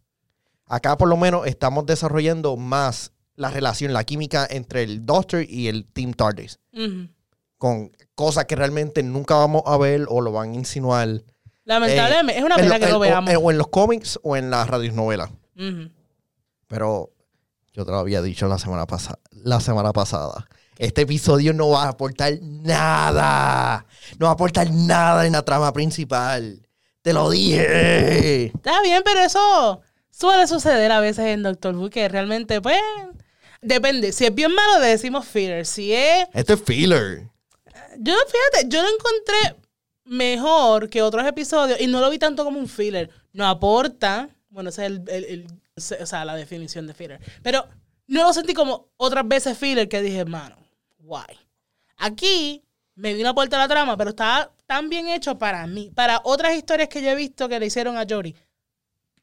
Acá 0.66 0.96
por 0.96 1.08
lo 1.08 1.16
menos 1.16 1.46
estamos 1.46 1.84
desarrollando 1.86 2.56
más 2.56 3.12
la 3.36 3.50
relación, 3.50 3.92
la 3.92 4.04
química 4.04 4.46
entre 4.50 4.82
el 4.82 5.04
Doctor 5.04 5.42
y 5.48 5.68
el 5.68 5.84
Team 5.86 6.12
TARDIS. 6.14 6.58
Con 7.58 7.90
cosas 8.14 8.44
que 8.46 8.54
realmente 8.56 9.02
nunca 9.02 9.34
vamos 9.34 9.62
a 9.66 9.76
ver 9.76 10.06
o 10.08 10.20
lo 10.20 10.32
van 10.32 10.52
a 10.52 10.54
insinuar. 10.54 11.22
Lamentablemente, 11.64 12.38
es 12.38 12.44
una 12.44 12.54
en 12.56 12.60
pena 12.62 12.74
lo- 12.74 12.80
que 12.80 12.86
en- 12.86 12.92
lo 12.92 12.98
veamos. 13.00 13.34
o 13.42 13.50
en 13.50 13.58
los 13.58 13.68
cómics 13.68 14.18
o 14.22 14.36
en 14.36 14.50
las 14.50 14.68
radionovelas. 14.68 15.30
Ujú. 15.56 15.90
Pero 16.68 17.10
yo 17.72 17.84
te 17.84 17.90
lo 17.90 17.98
había 17.98 18.22
dicho 18.22 18.46
la 18.48 18.58
semana 18.58 18.86
pasada. 18.86 19.18
La 19.32 19.60
semana 19.60 19.92
pasada. 19.92 20.46
Este 20.78 21.02
episodio 21.02 21.52
no 21.54 21.70
va 21.70 21.84
a 21.84 21.88
aportar 21.88 22.34
nada. 22.42 23.84
No 24.18 24.26
va 24.26 24.30
a 24.30 24.34
aportar 24.34 24.70
nada 24.70 25.26
en 25.26 25.32
la 25.32 25.42
trama 25.44 25.72
principal. 25.72 26.67
Te 27.08 27.14
lo 27.14 27.30
dije. 27.30 28.46
Está 28.54 28.82
bien, 28.82 29.00
pero 29.02 29.20
eso 29.20 29.80
suele 30.10 30.46
suceder 30.46 30.92
a 30.92 31.00
veces 31.00 31.24
en 31.24 31.42
Doctor 31.42 31.74
Who, 31.74 31.88
que 31.88 32.06
realmente, 32.06 32.60
pues, 32.60 32.78
depende. 33.62 34.12
Si 34.12 34.26
es 34.26 34.34
bien 34.34 34.52
malo, 34.54 34.78
le 34.80 34.88
decimos 34.88 35.26
filler. 35.26 35.64
Si 35.64 35.90
es... 35.94 36.26
Este 36.34 36.52
es 36.52 36.62
filler. 36.62 37.22
Yo, 37.98 38.12
fíjate, 38.14 38.68
yo 38.68 38.82
lo 38.82 38.88
encontré 38.88 39.56
mejor 40.04 40.90
que 40.90 41.00
otros 41.00 41.26
episodios 41.26 41.80
y 41.80 41.86
no 41.86 42.00
lo 42.00 42.10
vi 42.10 42.18
tanto 42.18 42.44
como 42.44 42.58
un 42.58 42.68
filler. 42.68 43.08
No 43.32 43.46
aporta, 43.48 44.28
bueno, 44.50 44.68
esa 44.68 44.84
es 44.84 44.90
el, 44.92 45.02
el- 45.08 45.24
el- 45.24 45.46
o 46.02 46.06
sea, 46.06 46.26
la 46.26 46.36
definición 46.36 46.86
de 46.86 46.92
filler. 46.92 47.20
Pero 47.42 47.66
no 48.06 48.22
lo 48.24 48.34
sentí 48.34 48.52
como 48.52 48.88
otras 48.98 49.26
veces 49.26 49.56
filler 49.56 49.88
que 49.88 50.02
dije, 50.02 50.18
hermano, 50.18 50.56
guay. 50.98 51.38
Aquí 51.96 52.62
me 52.96 53.14
vino 53.14 53.28
a 53.28 53.32
aportar 53.32 53.60
la 53.60 53.68
trama, 53.68 53.96
pero 53.96 54.10
estaba 54.10 54.50
tan 54.68 54.88
bien 54.88 55.08
hecho 55.08 55.38
para 55.38 55.66
mí. 55.66 55.90
Para 55.94 56.20
otras 56.22 56.54
historias 56.54 56.88
que 56.88 57.02
yo 57.02 57.08
he 57.10 57.14
visto 57.16 57.48
que 57.48 57.58
le 57.58 57.66
hicieron 57.66 57.96
a 57.96 58.04
Jory, 58.08 58.36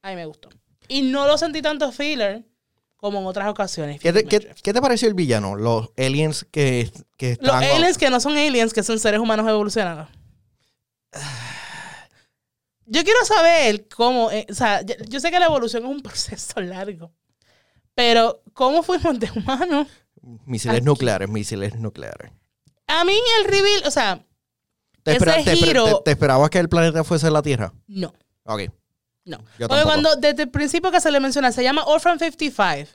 a 0.01 0.09
mí 0.09 0.15
me 0.17 0.25
gustó. 0.25 0.49
Y 0.89 1.03
no 1.03 1.25
lo 1.27 1.37
sentí 1.37 1.61
tanto 1.61 1.91
filler 1.91 2.43
como 2.97 3.19
en 3.19 3.27
otras 3.27 3.47
ocasiones. 3.47 4.01
¿Qué 4.01 4.11
te, 4.11 4.25
qué- 4.25 4.53
qué 4.63 4.73
te 4.73 4.81
pareció 4.81 5.07
el 5.07 5.13
villano? 5.13 5.55
Los 5.55 5.91
aliens 5.97 6.45
que, 6.51 6.91
que 7.17 7.37
Los 7.39 7.55
están... 7.55 7.63
aliens 7.63 7.97
que 7.97 8.09
no 8.09 8.19
son 8.19 8.35
aliens, 8.37 8.73
que 8.73 8.83
son 8.83 8.99
seres 8.99 9.19
humanos 9.19 9.47
evolucionados. 9.47 10.09
Yo 12.87 13.03
quiero 13.03 13.23
saber 13.25 13.87
cómo, 13.87 14.29
eh, 14.31 14.45
o 14.49 14.53
sea, 14.53 14.81
yo, 14.83 14.93
yo 15.07 15.19
sé 15.19 15.31
que 15.31 15.39
la 15.39 15.47
evolución 15.47 15.83
es 15.85 15.89
un 15.89 16.01
proceso 16.03 16.59
largo, 16.61 17.11
pero 17.95 18.43
¿cómo 18.53 18.83
fuimos 18.83 19.19
de 19.19 19.29
humanos? 19.35 19.87
Misiles 20.45 20.77
Aquí. 20.77 20.85
nucleares, 20.85 21.27
misiles 21.29 21.75
nucleares. 21.75 22.31
A 22.87 23.03
mí 23.03 23.17
el 23.39 23.45
reveal, 23.45 23.83
o 23.87 23.91
sea, 23.91 24.23
¿Te, 25.05 25.11
Ese 25.11 25.17
espera- 25.19 25.43
te 25.43 25.53
espera- 25.53 25.67
giro- 25.67 25.97
te- 25.99 26.03
te 26.05 26.11
esperabas 26.11 26.49
que 26.49 26.57
el 26.57 26.67
planeta 26.67 27.03
fuese 27.03 27.29
la 27.29 27.43
Tierra? 27.43 27.71
no, 27.87 28.11
Ok. 28.43 28.61
no. 29.25 29.37
Yo 29.59 29.67
Porque 29.67 29.83
cuando 29.83 30.15
desde 30.15 30.43
el 30.43 30.49
principio 30.49 30.89
que 30.89 30.99
se 30.99 31.11
le 31.11 31.19
menciona, 31.19 31.51
se 31.51 31.61
llama 31.63 31.83
Orphan 31.85 32.17
55, 32.17 32.89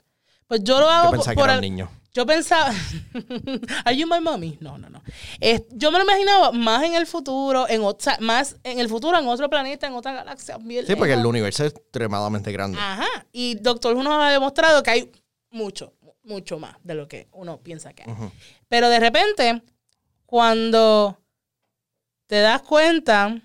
pues 0.45 0.61
yo 0.61 0.79
lo 0.81 0.89
hago 0.89 1.05
Yo 1.05 1.09
por, 1.11 1.17
pensaba 1.19 1.31
que 1.33 1.39
por 1.39 1.45
era 1.45 1.53
el- 1.53 1.59
un 1.59 1.61
niño. 1.61 1.89
Yo 2.13 2.25
pensaba, 2.25 2.73
¿Are 3.85 3.95
you 3.95 4.05
my 4.05 4.19
mommy? 4.19 4.57
No, 4.59 4.77
no, 4.77 4.89
no. 4.89 5.01
Yo 5.71 5.91
me 5.93 5.97
lo 5.99 6.03
imaginaba 6.03 6.51
más 6.51 6.83
en 6.83 6.95
el 6.95 7.07
futuro, 7.07 7.69
en 7.69 7.81
ot- 7.83 7.95
o 7.97 8.01
sea, 8.01 8.17
más 8.19 8.57
en 8.65 8.79
el 8.79 8.89
futuro, 8.89 9.17
en 9.17 9.25
otro 9.29 9.49
planeta, 9.49 9.87
en 9.87 9.93
otra 9.93 10.11
galaxia. 10.11 10.57
bien 10.57 10.85
Sí, 10.85 10.95
porque 10.97 11.13
el 11.13 11.25
universo 11.25 11.63
es 11.63 11.71
extremadamente 11.73 12.51
grande. 12.51 12.77
Ajá. 12.77 13.07
Y 13.31 13.55
Doctor 13.55 13.95
Who 13.95 14.03
nos 14.03 14.21
ha 14.21 14.29
demostrado 14.29 14.83
que 14.83 14.91
hay 14.91 15.11
mucho, 15.51 15.93
mucho 16.23 16.59
más 16.59 16.75
de 16.83 16.95
lo 16.95 17.07
que 17.07 17.29
uno 17.31 17.59
piensa 17.61 17.93
que 17.93 18.03
hay. 18.03 18.13
Pero 18.67 18.89
de 18.89 18.99
repente, 18.99 19.63
cuando 20.25 21.17
te 22.31 22.39
das 22.39 22.61
cuenta 22.61 23.41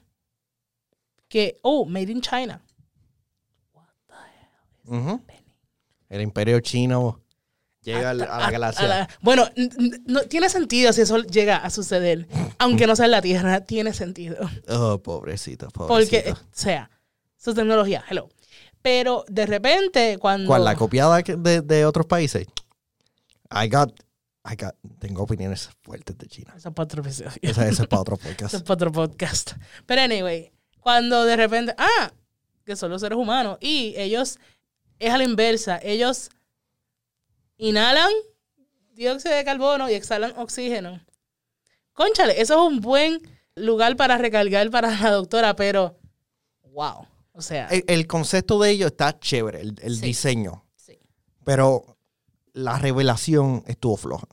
que, 1.28 1.58
oh, 1.62 1.84
made 1.86 2.12
in 2.12 2.20
China. 2.20 2.62
Ujú. 4.84 5.20
El 6.08 6.20
imperio 6.20 6.60
chino 6.60 7.20
llega 7.82 8.10
a, 8.10 8.14
la 8.14 8.24
A- 8.46 8.48
galaxia. 8.52 8.84
a 8.84 8.88
la- 8.88 9.08
bueno, 9.22 9.44
no, 10.06 10.20
tiene 10.22 10.48
sentido 10.48 10.92
si 10.92 11.00
eso 11.00 11.18
llega 11.24 11.56
a 11.56 11.70
suceder. 11.70 12.28
Aunque 12.60 12.86
no 12.86 12.94
sea 12.94 13.06
en 13.06 13.10
la 13.10 13.22
Tierra, 13.22 13.62
tiene 13.62 13.92
sentido. 13.92 14.36
Oh, 14.68 14.98
pobrecito, 15.02 15.66
Porque, 15.72 15.88
pobrecito. 15.88 16.28
eh, 16.28 16.32
o 16.34 16.36
sea, 16.52 16.88
su 17.36 17.54
tecnología, 17.54 18.04
hello. 18.08 18.28
Pero 18.82 19.24
de 19.26 19.46
repente, 19.46 20.18
cuando. 20.18 20.46
¿Cuál? 20.46 20.62
¿La 20.64 20.76
copiada 20.76 21.20
de, 21.22 21.60
de 21.60 21.84
otros 21.86 22.06
países? 22.06 22.46
I 23.50 23.68
got, 23.68 23.92
I 24.48 24.54
got, 24.56 24.74
tengo 24.98 25.22
opiniones 25.22 25.68
fuertes 25.82 26.16
de 26.18 26.26
China. 26.28 26.54
Eso 26.56 26.68
es 26.68 26.74
para 26.74 26.84
otro 26.84 27.02
episodio. 27.02 27.30
Ese, 27.42 27.68
ese 27.68 27.82
es 27.82 27.88
para 27.88 28.00
otro 28.02 28.16
Eso 28.20 28.28
podcast. 28.28 28.54
es 28.54 28.62
para 28.62 28.74
otro 28.74 28.92
podcast. 28.92 29.52
Pero 29.86 30.02
anyway, 30.02 30.52
cuando 30.80 31.24
de 31.24 31.36
repente, 31.36 31.74
ah, 31.78 32.12
que 32.64 32.76
son 32.76 32.90
los 32.90 33.00
seres 33.00 33.18
humanos 33.18 33.58
y 33.60 33.94
ellos, 33.96 34.38
es 34.98 35.12
a 35.12 35.18
la 35.18 35.24
inversa, 35.24 35.80
ellos 35.82 36.30
inhalan 37.58 38.12
dióxido 38.94 39.34
de 39.34 39.44
carbono 39.44 39.90
y 39.90 39.94
exhalan 39.94 40.32
oxígeno. 40.36 41.00
Conchale, 41.92 42.40
eso 42.40 42.54
es 42.54 42.60
un 42.72 42.80
buen 42.80 43.20
lugar 43.54 43.96
para 43.96 44.18
recargar 44.18 44.70
para 44.70 44.90
la 45.00 45.10
doctora, 45.10 45.56
pero 45.56 45.98
wow. 46.72 47.06
O 47.32 47.42
sea, 47.42 47.66
El, 47.68 47.84
el 47.88 48.06
concepto 48.06 48.58
de 48.58 48.70
ello 48.70 48.86
está 48.86 49.18
chévere, 49.18 49.60
el, 49.60 49.74
el 49.82 49.96
Sí. 49.96 50.02
diseño. 50.02 50.64
sí. 50.74 50.98
Pero 51.44 51.95
la 52.56 52.78
revelación 52.78 53.62
estuvo 53.66 53.96
floja. 53.96 54.26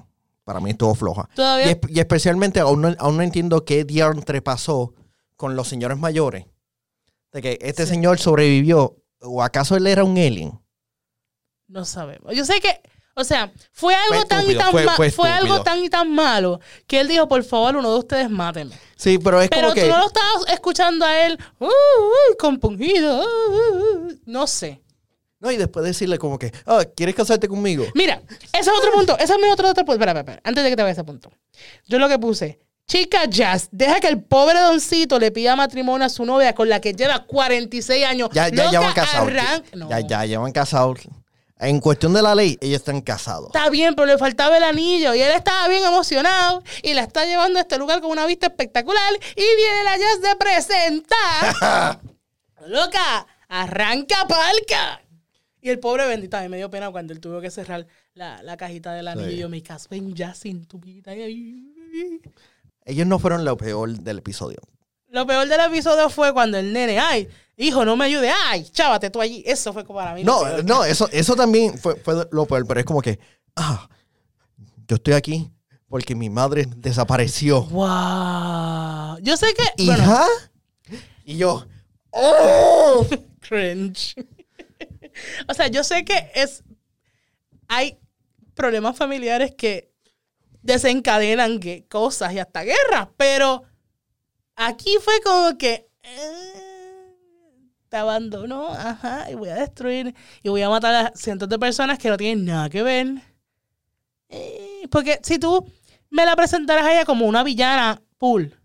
Para 0.46 0.60
mí 0.60 0.72
estuvo 0.72 0.96
floja. 0.96 1.28
Y, 1.32 1.36
todavía 1.36 1.72
es- 1.72 1.78
y 1.90 2.00
especialmente 2.00 2.60
aún 2.60 2.82
no, 2.82 2.96
aún 3.00 3.18
no 3.18 3.24
entiendo 3.24 3.66
qué 3.66 3.84
diantre 3.84 4.42
pasó 4.42 4.94
con 5.36 5.56
los 5.56 5.68
señores 5.68 5.98
mayores. 5.98 6.46
De 7.32 7.42
que 7.42 7.58
este 7.62 7.84
Sí. 7.86 7.90
señor 7.94 8.20
sobrevivió. 8.20 8.98
¿O 9.22 9.42
acaso 9.42 9.76
él 9.76 9.88
era 9.88 10.04
un 10.04 10.18
alien? 10.18 10.60
no 11.68 11.86
sabemos. 11.86 12.34
Yo 12.36 12.46
sé 12.46 12.60
que, 12.60 12.82
O 13.16 13.24
sea, 13.24 13.52
fue 13.72 13.94
algo 13.94 14.16
Fue 14.16 14.26
tan 14.26 14.50
y 14.50 14.56
tan 14.56 14.72
fue- 14.72 14.86
ma- 14.86 14.96
fue 14.96 15.12
fue 15.12 15.30
algo 15.30 15.54
estúpido. 15.58 15.64
tan 15.64 15.84
y 15.84 15.90
tan 15.90 16.12
malo 16.16 16.60
que 16.88 17.00
él 17.00 17.08
dijo, 17.08 17.28
por 17.28 17.44
favor, 17.44 17.76
uno 17.76 17.92
de 17.94 18.00
ustedes 18.00 18.28
mátenme. 18.30 18.76
Sí, 18.96 19.20
pero 19.20 19.40
es 19.40 19.50
Pero 19.50 19.68
como 19.70 19.74
tú 19.76 19.82
que... 19.82 19.88
no 19.88 20.00
lo 20.00 20.08
estabas 20.08 20.48
escuchando 20.50 21.06
a 21.06 21.26
él, 21.28 21.38
uh, 21.60 21.66
uh, 21.66 22.38
compungido, 22.40 23.20
uh, 23.20 23.24
uh, 23.24 24.08
uh. 24.08 24.20
no 24.26 24.48
sé. 24.48 24.82
No, 25.44 25.52
y 25.52 25.58
después 25.58 25.84
decirle 25.86 26.18
como 26.18 26.40
que, 26.40 26.54
ah, 26.66 26.86
¿quieres 26.96 27.14
casarte 27.16 27.50
conmigo? 27.50 27.86
Mira, 27.96 28.22
ese 28.54 28.62
es 28.62 28.68
otro 28.70 28.94
punto. 28.94 29.18
Ese 29.20 29.34
es 29.34 29.40
mi 29.40 29.50
otro, 29.50 29.70
otro 29.70 29.84
punto. 29.84 29.94
Espera, 29.96 30.12
espera, 30.14 30.20
espera. 30.22 30.42
Antes 30.46 30.64
de 30.64 30.70
que 30.70 30.76
te 30.78 30.82
vaya 30.84 30.92
a 30.92 30.94
ese 30.94 31.04
punto. 31.04 31.30
Yo 31.86 32.00
lo 32.00 32.08
que 32.08 32.18
puse. 32.18 32.62
Chica 32.88 33.26
Jazz, 33.26 33.68
deja 33.70 34.00
que 34.00 34.08
el 34.08 34.24
pobre 34.24 34.60
doncito 34.62 35.20
le 35.20 35.32
pida 35.32 35.58
matrimonio 35.58 36.06
a 36.06 36.10
su 36.10 36.24
novia 36.24 36.56
con 36.56 36.70
la 36.70 36.80
que 36.80 36.94
lleva 36.94 37.26
46 37.26 38.06
años. 38.06 38.30
Ya, 38.32 38.48
ya, 38.48 38.72
ya 38.72 38.80
Loca, 38.80 38.80
van 38.80 38.94
casados. 38.94 39.32
No. 39.74 39.90
Ya, 39.90 40.00
ya, 40.00 40.26
ya 40.26 40.40
van 40.40 40.52
casados. 40.54 41.00
En 41.60 41.82
cuestión 41.82 42.14
de 42.14 42.22
la 42.22 42.36
ley, 42.36 42.58
ellos 42.62 42.80
están 42.80 43.02
casados. 43.02 43.48
Está 43.48 43.70
bien, 43.70 43.96
pero 43.96 44.06
le 44.06 44.18
faltaba 44.18 44.56
el 44.56 44.64
anillo 44.64 45.14
y 45.14 45.22
él 45.22 45.32
estaba 45.32 45.68
bien 45.68 45.84
emocionado 45.84 46.64
y 46.82 46.94
la 46.94 47.02
está 47.02 47.26
llevando 47.26 47.60
a 47.60 47.64
este 47.64 47.78
lugar 47.78 48.00
con 48.00 48.12
una 48.12 48.26
vista 48.26 48.48
espectacular 48.48 49.14
y 49.36 49.56
viene 49.58 49.84
la 49.84 49.98
Jazz 49.98 50.22
de 50.22 50.36
presentar. 50.38 52.00
Loca, 52.68 53.28
arranca 53.50 54.26
palca. 54.26 55.02
Y 55.66 55.70
el 55.70 55.80
pobre 55.80 56.06
bendito, 56.06 56.36
a 56.36 56.42
mí 56.42 56.50
me 56.50 56.58
dio 56.58 56.70
pena 56.70 56.92
cuando 56.92 57.14
él 57.14 57.22
tuvo 57.22 57.40
que 57.40 57.50
cerrar 57.50 57.88
la, 58.16 58.44
la 58.44 58.58
cajita 58.58 58.92
del 58.94 59.08
anillo 59.08 59.30
Sí. 59.30 59.36
y 59.36 59.40
yo 59.40 59.48
me 59.48 59.64
caso 59.64 59.88
en 59.92 60.14
Jazz 60.14 60.40
sin 60.40 60.66
tu 60.66 60.78
vida. 60.78 61.14
Ellos 62.84 63.08
no 63.08 63.18
fueron 63.18 63.46
lo 63.46 63.56
peor 63.56 63.90
del 63.98 64.18
episodio. 64.18 64.58
Lo 65.08 65.26
peor 65.26 65.48
del 65.48 65.62
episodio 65.62 66.10
fue 66.10 66.34
cuando 66.34 66.58
el 66.58 66.74
nene, 66.74 67.00
ay, 67.00 67.30
hijo, 67.56 67.86
no 67.86 67.96
me 67.96 68.04
ayude, 68.06 68.30
ay, 68.30 68.66
chávate 68.74 69.10
tú 69.10 69.22
allí. 69.22 69.42
Eso 69.46 69.72
fue 69.72 69.86
como 69.86 70.00
para 70.00 70.14
mí. 70.14 70.26
No, 70.26 70.62
no, 70.64 70.84
eso, 70.84 71.08
eso 71.14 71.34
también 71.34 71.78
fue, 71.78 71.96
fue 71.96 72.28
lo 72.32 72.46
peor, 72.46 72.68
pero 72.68 72.82
es 72.82 72.86
como 72.86 73.02
que, 73.02 73.18
ah, 73.56 73.88
yo 74.86 74.96
estoy 74.98 75.14
aquí 75.14 75.50
porque 75.88 76.14
mi 76.14 76.30
madre 76.30 76.66
desapareció. 76.76 77.64
Wow. 77.68 79.20
Yo 79.22 79.38
sé 79.38 79.54
que. 79.54 79.86
Bueno, 79.86 80.04
¿Hija? 80.04 80.26
Y 81.24 81.38
yo, 81.38 81.66
¡oh! 82.10 83.08
cringe. 83.40 84.16
o 85.48 85.54
sea, 85.54 85.68
yo 85.68 85.84
sé 85.84 86.06
que 86.06 86.32
es. 86.36 86.64
Hay 87.68 87.98
problemas 88.56 88.98
familiares 88.98 89.54
que 89.58 89.92
desencadenan 90.62 91.60
que 91.60 91.86
cosas 91.88 92.34
y 92.34 92.40
hasta 92.40 92.64
guerras, 92.64 93.10
pero 93.18 93.64
aquí 94.56 94.98
fue 95.02 95.22
como 95.22 95.58
que. 95.58 95.90
eh, 96.04 96.74
te 97.94 97.98
abandono, 97.98 98.70
ajá, 98.70 99.30
y 99.30 99.36
voy 99.36 99.50
a 99.50 99.56
destruir 99.56 100.16
y 100.42 100.50
voy 100.50 100.64
a 100.64 100.70
matar 100.70 100.96
a 100.96 101.12
cientos 101.16 101.48
de 101.48 101.60
personas 101.60 102.00
que 102.00 102.10
no 102.10 102.18
tienen 102.18 102.44
nada 102.44 102.68
que 102.68 102.82
ver. 102.82 103.22
Eh, 104.30 104.88
porque 104.90 105.20
si 105.22 105.38
tú 105.38 105.72
me 106.10 106.26
la 106.26 106.36
presentaras 106.36 106.86
a 106.86 106.92
ella 106.92 107.06
como 107.06 107.28
una 107.28 107.44
villana 107.44 108.02
pool, 108.18 108.60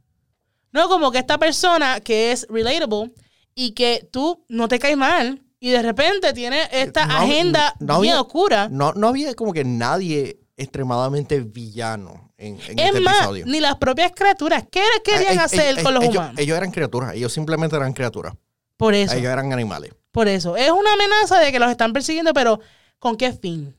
no 0.72 0.88
como 0.88 1.12
que 1.12 1.18
esta 1.18 1.36
persona 1.36 2.00
que 2.00 2.32
es 2.32 2.46
relatable 2.48 3.12
y 3.54 3.72
que 3.72 4.08
tú 4.10 4.46
no 4.48 4.66
te 4.66 4.78
caes 4.78 4.96
mal 4.96 5.42
y 5.60 5.70
de 5.70 5.82
repente 5.82 6.32
tiene 6.32 6.68
esta 6.72 7.06
No, 7.06 7.16
agenda 7.16 7.74
no 7.80 8.00
bien 8.00 8.14
había- 8.14 8.20
oscura. 8.22 8.68
No, 8.70 8.92
no 8.92 9.08
había 9.08 9.34
como 9.34 9.52
que 9.52 9.64
nadie 9.64 10.38
extremadamente 10.56 11.40
villano 11.40 12.32
en, 12.36 12.54
en 12.68 12.78
es 12.78 12.86
este 12.86 13.00
más, 13.00 13.16
episodio. 13.18 13.46
ni 13.46 13.60
las 13.60 13.76
propias 13.76 14.12
criaturas. 14.14 14.64
¿Qué 14.70 14.82
querían 15.04 15.34
Eh, 15.34 15.36
eh, 15.36 15.44
hacer 15.44 15.78
eh, 15.78 15.82
con 15.82 15.94
los 15.94 16.02
ellos, 16.04 16.16
humanos? 16.16 16.40
Ellos 16.40 16.56
eran 16.56 16.70
criaturas, 16.70 17.14
ellos 17.14 17.32
simplemente 17.32 17.76
eran 17.76 17.92
criaturas. 17.92 18.34
por 18.76 18.94
eso, 18.94 19.14
Ellos 19.14 19.32
eran 19.32 19.52
animales. 19.52 19.92
por 20.12 20.28
eso. 20.28 20.56
Es 20.56 20.70
una 20.70 20.92
amenaza 20.94 21.38
de 21.40 21.50
que 21.52 21.58
los 21.58 21.70
están 21.70 21.92
persiguiendo, 21.92 22.32
pero 22.32 22.60
¿con 22.98 23.16
qué 23.16 23.32
fin? 23.32 23.74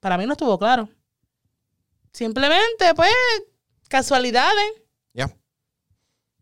Para 0.00 0.16
mí 0.18 0.26
no 0.26 0.32
estuvo 0.32 0.58
claro. 0.58 0.88
Simplemente, 2.12 2.94
pues, 2.96 3.12
casualidades. 3.88 4.64
Ya. 5.14 5.30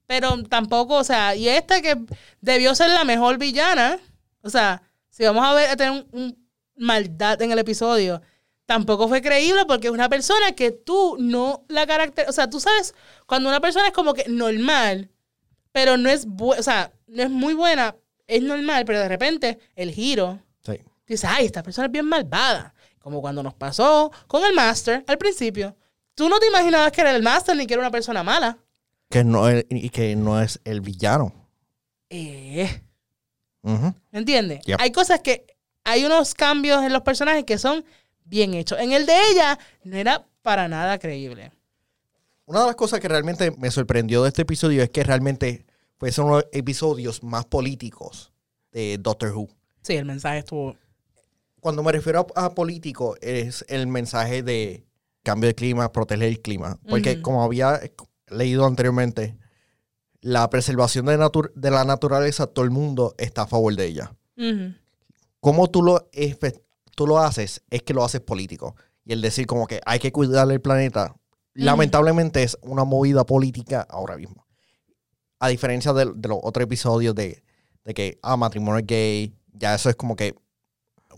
Pero 0.06 0.42
tampoco, 0.44 0.94
o 0.96 1.04
sea, 1.04 1.34
y 1.34 1.48
esta 1.48 1.82
que 1.82 1.96
debió 2.40 2.74
ser 2.74 2.90
la 2.90 3.04
mejor 3.04 3.38
villana, 3.38 3.98
o 4.42 4.50
sea, 4.50 4.82
si 5.10 5.24
vamos 5.24 5.44
a 5.44 5.52
ver 5.54 5.70
a 5.70 5.76
tener 5.76 5.92
un, 5.92 6.06
un 6.12 6.48
maldad 6.76 7.40
en 7.42 7.50
el 7.52 7.58
episodio, 7.58 8.20
tampoco 8.66 9.08
fue 9.08 9.20
creíble 9.22 9.64
porque 9.66 9.88
es 9.88 9.92
una 9.92 10.08
persona 10.08 10.52
que 10.52 10.70
tú 10.70 11.16
no 11.18 11.64
la 11.68 11.86
carácter, 11.86 12.28
o 12.28 12.32
sea, 12.32 12.48
tú 12.48 12.60
sabes, 12.60 12.94
cuando 13.26 13.48
una 13.48 13.60
persona 13.60 13.86
es 13.88 13.92
como 13.92 14.14
que 14.14 14.26
normal, 14.28 15.10
pero 15.72 15.96
no 15.96 16.08
es, 16.08 16.26
bu- 16.26 16.58
o 16.58 16.62
sea, 16.62 16.92
no 17.06 17.22
es 17.22 17.30
muy 17.30 17.54
buena, 17.54 17.96
es 18.26 18.42
normal, 18.42 18.84
pero 18.84 19.00
de 19.00 19.08
repente 19.08 19.58
el 19.74 19.90
giro, 19.92 20.40
Sí. 20.64 20.80
dices, 21.06 21.28
ay, 21.32 21.46
esta 21.46 21.62
persona 21.62 21.86
es 21.86 21.92
bien 21.92 22.06
malvada, 22.06 22.74
como 23.00 23.20
cuando 23.20 23.42
nos 23.42 23.54
pasó 23.54 24.10
con 24.26 24.44
el 24.44 24.52
Master 24.54 25.04
al 25.06 25.18
principio. 25.18 25.76
Tú 26.14 26.28
no 26.28 26.38
te 26.38 26.46
imaginabas 26.48 26.90
que 26.92 27.00
era 27.02 27.14
el 27.14 27.22
Master 27.22 27.56
ni 27.56 27.66
que 27.66 27.74
era 27.74 27.82
una 27.82 27.90
persona 27.90 28.22
mala. 28.24 28.58
Que 29.08 29.24
no 29.24 29.48
es, 29.48 29.64
y 29.70 29.90
que 29.90 30.16
no 30.16 30.40
es 30.40 30.60
el 30.64 30.80
villano. 30.80 31.32
Eh. 32.10 32.82
¿Me 33.62 33.94
entiendes? 34.12 34.64
Yep. 34.64 34.80
Hay 34.80 34.92
cosas 34.92 35.20
que. 35.20 35.46
Hay 35.84 36.04
unos 36.04 36.34
cambios 36.34 36.82
en 36.82 36.92
los 36.92 37.02
personajes 37.02 37.44
que 37.44 37.58
son 37.58 37.84
bien 38.24 38.54
hechos. 38.54 38.78
En 38.80 38.92
el 38.92 39.06
de 39.06 39.14
ella 39.30 39.58
no 39.84 39.96
era 39.96 40.26
para 40.42 40.66
nada 40.66 40.98
creíble. 40.98 41.52
Una 42.44 42.60
de 42.60 42.66
las 42.66 42.76
cosas 42.76 43.00
que 43.00 43.08
realmente 43.08 43.52
me 43.52 43.70
sorprendió 43.70 44.22
de 44.22 44.28
este 44.28 44.42
episodio 44.42 44.82
es 44.82 44.90
que 44.90 45.04
realmente 45.04 45.64
fue 45.98 46.10
uno 46.18 46.36
de 46.36 46.42
los 46.42 46.46
episodios 46.52 47.22
más 47.22 47.44
políticos 47.46 48.32
de 48.72 48.98
Doctor 48.98 49.32
Who. 49.32 49.48
Sí, 49.82 49.94
el 49.94 50.04
mensaje 50.04 50.38
estuvo. 50.38 50.76
Cuando 51.60 51.82
me 51.82 51.92
refiero 51.92 52.26
a, 52.34 52.46
a 52.46 52.54
político, 52.54 53.16
es 53.20 53.64
el 53.68 53.86
mensaje 53.86 54.42
de 54.42 54.86
cambio 55.22 55.48
de 55.48 55.54
clima, 55.54 55.90
proteger 55.90 56.28
el 56.28 56.40
clima. 56.40 56.78
Porque 56.88 57.20
como 57.22 57.42
había 57.42 57.80
leído 58.28 58.66
anteriormente, 58.66 59.38
la 60.20 60.48
preservación 60.50 61.06
de, 61.06 61.16
de 61.54 61.70
la 61.70 61.84
naturaleza, 61.84 62.46
todo 62.46 62.64
el 62.64 62.70
mundo 62.70 63.14
está 63.18 63.42
a 63.42 63.46
favor 63.46 63.74
de 63.76 63.86
ella. 63.86 64.12
Ujú. 64.36 64.74
Cómo 65.40 65.70
tú 65.70 65.82
lo, 65.82 66.08
tú 66.94 67.06
lo 67.06 67.18
haces 67.18 67.62
es 67.70 67.82
que 67.82 67.94
lo 67.94 68.04
haces 68.04 68.20
político. 68.20 68.74
Y 69.04 69.12
el 69.12 69.20
decir 69.20 69.46
como 69.46 69.66
que 69.66 69.80
hay 69.86 70.00
que 70.00 70.10
cuidar 70.10 70.50
el 70.50 70.60
planeta, 70.60 71.14
lamentablemente 71.54 72.42
es 72.42 72.58
una 72.62 72.84
movida 72.84 73.24
política 73.24 73.86
ahora 73.88 74.16
mismo. 74.16 74.46
A 75.38 75.48
diferencia 75.48 75.92
de, 75.92 76.12
de 76.14 76.28
los 76.28 76.38
otros 76.42 76.64
episodios 76.64 77.14
de, 77.14 77.44
de 77.84 77.94
que, 77.94 78.18
ah, 78.22 78.36
matrimonio 78.36 78.84
gay, 78.84 79.32
ya 79.52 79.74
eso 79.74 79.88
es 79.88 79.96
como 79.96 80.16
que 80.16 80.34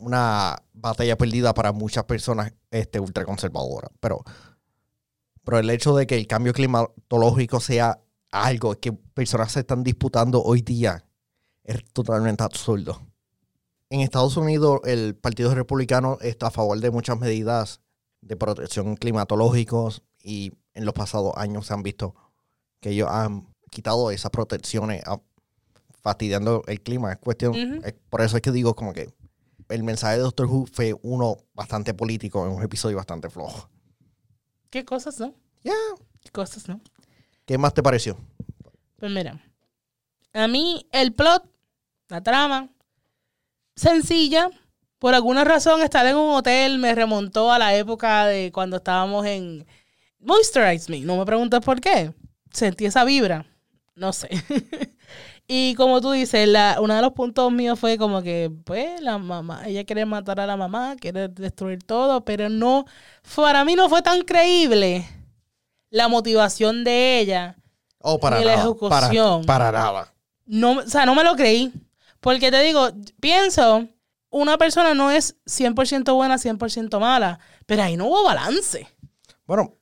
una 0.01 0.63
batalla 0.75 1.17
perdida 1.17 1.55
para 1.55 1.73
muchas 1.73 2.05
personas 2.05 2.53
este, 2.71 3.01
ultraconservadoras. 3.01 3.91
Pero, 4.01 4.23
pero 5.49 5.61
el 5.61 5.71
hecho 5.71 5.97
de 5.97 6.07
que 6.07 6.15
el 6.15 6.27
cambio 6.27 6.53
climatológico 6.53 7.59
sea 7.59 8.03
algo 8.31 8.75
que 8.75 8.93
personas 8.93 9.53
se 9.53 9.61
están 9.61 9.83
disputando 9.83 10.43
hoy 10.43 10.61
día 10.61 11.07
es 11.65 11.83
totalmente 11.95 12.43
absurdo. 12.45 13.01
En 13.89 14.01
Estados 14.01 14.37
Unidos, 14.37 14.81
el 14.85 15.17
Partido 15.17 15.55
Republicano 15.55 16.19
está 16.21 16.49
a 16.49 16.51
favor 16.51 16.79
de 16.79 16.91
muchas 16.91 17.19
medidas 17.19 17.81
de 18.21 18.37
protección 18.37 18.97
climatológicos 18.97 20.03
y 20.23 20.53
en 20.75 20.85
los 20.85 20.93
pasados 20.93 21.33
años 21.37 21.67
se 21.67 21.73
han 21.73 21.83
visto 21.83 22.15
que 22.81 22.91
ellos 22.91 23.09
han 23.11 23.49
quitado 23.71 24.11
esas 24.11 24.31
protecciones 24.31 25.03
a- 25.07 25.19
fastidiando 26.03 26.63
el 26.67 26.83
clima. 26.83 27.13
Es 27.13 27.19
cuestión, 27.19 27.55
es- 27.85 27.95
por 28.11 28.21
eso 28.21 28.37
es 28.37 28.43
que 28.43 28.53
digo 28.53 28.77
como 28.77 28.93
que 28.93 29.15
el 29.71 29.83
mensaje 29.83 30.17
de 30.19 30.23
Doctor 30.25 30.47
Who 30.47 30.67
fue 30.71 30.95
uno 31.03 31.39
bastante 31.55 31.95
político 31.95 32.45
en 32.47 32.53
un 32.53 32.63
episodio 32.63 32.99
bastante 32.99 33.31
flojo. 33.31 33.71
¿Qué 34.71 34.85
cosas, 34.85 35.19
no? 35.19 35.35
Ya. 35.63 35.75
¿Qué 36.23 36.31
cosas, 36.31 36.69
no? 36.69 36.81
¿Qué 37.47 37.57
más 37.57 37.73
te 37.73 37.83
pareció? 37.83 38.19
Pues 38.99 39.11
mira, 39.11 39.41
a 40.33 40.49
mí 40.49 40.87
el 40.93 41.15
plot, 41.15 41.45
la 42.09 42.23
trama, 42.23 42.69
sencilla. 43.77 44.51
Por 44.99 45.15
alguna 45.15 45.45
razón 45.45 45.81
estar 45.81 46.05
en 46.07 46.17
un 46.17 46.35
hotel 46.35 46.79
me 46.79 46.95
remontó 46.95 47.53
a 47.53 47.59
la 47.59 47.75
época 47.77 48.27
de 48.27 48.51
cuando 48.53 48.79
estábamos 48.79 49.25
en 49.27 49.65
Moisturize 50.19 50.91
Me. 50.91 51.01
No 51.01 51.17
me 51.17 51.25
preguntes 51.25 51.61
por 51.61 51.81
qué. 51.81 52.13
Sentí 52.53 52.87
esa 52.87 53.05
vibra. 53.05 53.47
No 53.95 54.13
sé. 54.13 54.29
y 55.49 55.75
como 55.75 56.01
tú 56.01 56.13
dices, 56.13 56.47
la, 56.47 56.79
uno 56.81 56.95
de 56.95 57.03
los 57.03 57.13
puntos 57.13 57.51
míos 57.51 57.79
fue 57.81 57.99
como 57.99 58.23
que, 58.23 58.53
pues, 58.65 59.01
la 59.01 59.19
mamá, 59.19 59.67
ella 59.67 59.85
quiere 59.85 60.05
matar 60.05 60.39
a 60.39 60.47
la 60.47 60.57
mamá, 60.57 60.95
quiere 61.01 61.29
destruir 61.29 61.83
todo, 61.83 62.25
pero 62.25 62.49
no, 62.49 62.85
para 63.35 63.65
mí 63.65 63.75
no 63.75 63.89
fue 63.89 64.03
tan 64.03 64.23
creíble 64.23 65.09
la 65.91 66.07
motivación 66.09 66.85
de 66.85 67.19
ella 67.19 67.57
Oh, 68.01 68.19
para 68.19 68.39
Ni 68.39 68.45
la 68.45 68.57
nada. 68.57 68.75
Para, 68.75 69.07
ejecución. 69.07 69.45
para 69.45 69.73
nada. 69.73 70.15
no, 70.47 70.79
o 70.79 70.87
sea, 70.87 71.05
no 71.05 71.15
me 71.15 71.25
lo 71.25 71.35
creí. 71.35 71.73
Porque 72.21 72.51
te 72.51 72.63
digo, 72.63 72.89
pienso, 73.21 73.87
una 74.31 74.59
persona 74.59 74.95
no 74.95 75.11
es 75.11 75.37
100% 75.47 76.15
buena, 76.15 76.37
100% 76.37 76.99
mala, 77.01 77.39
pero 77.67 77.83
ahí 77.83 77.97
no 77.97 78.07
hubo 78.07 78.25
balance. 78.25 78.89
Bueno, 79.47 79.75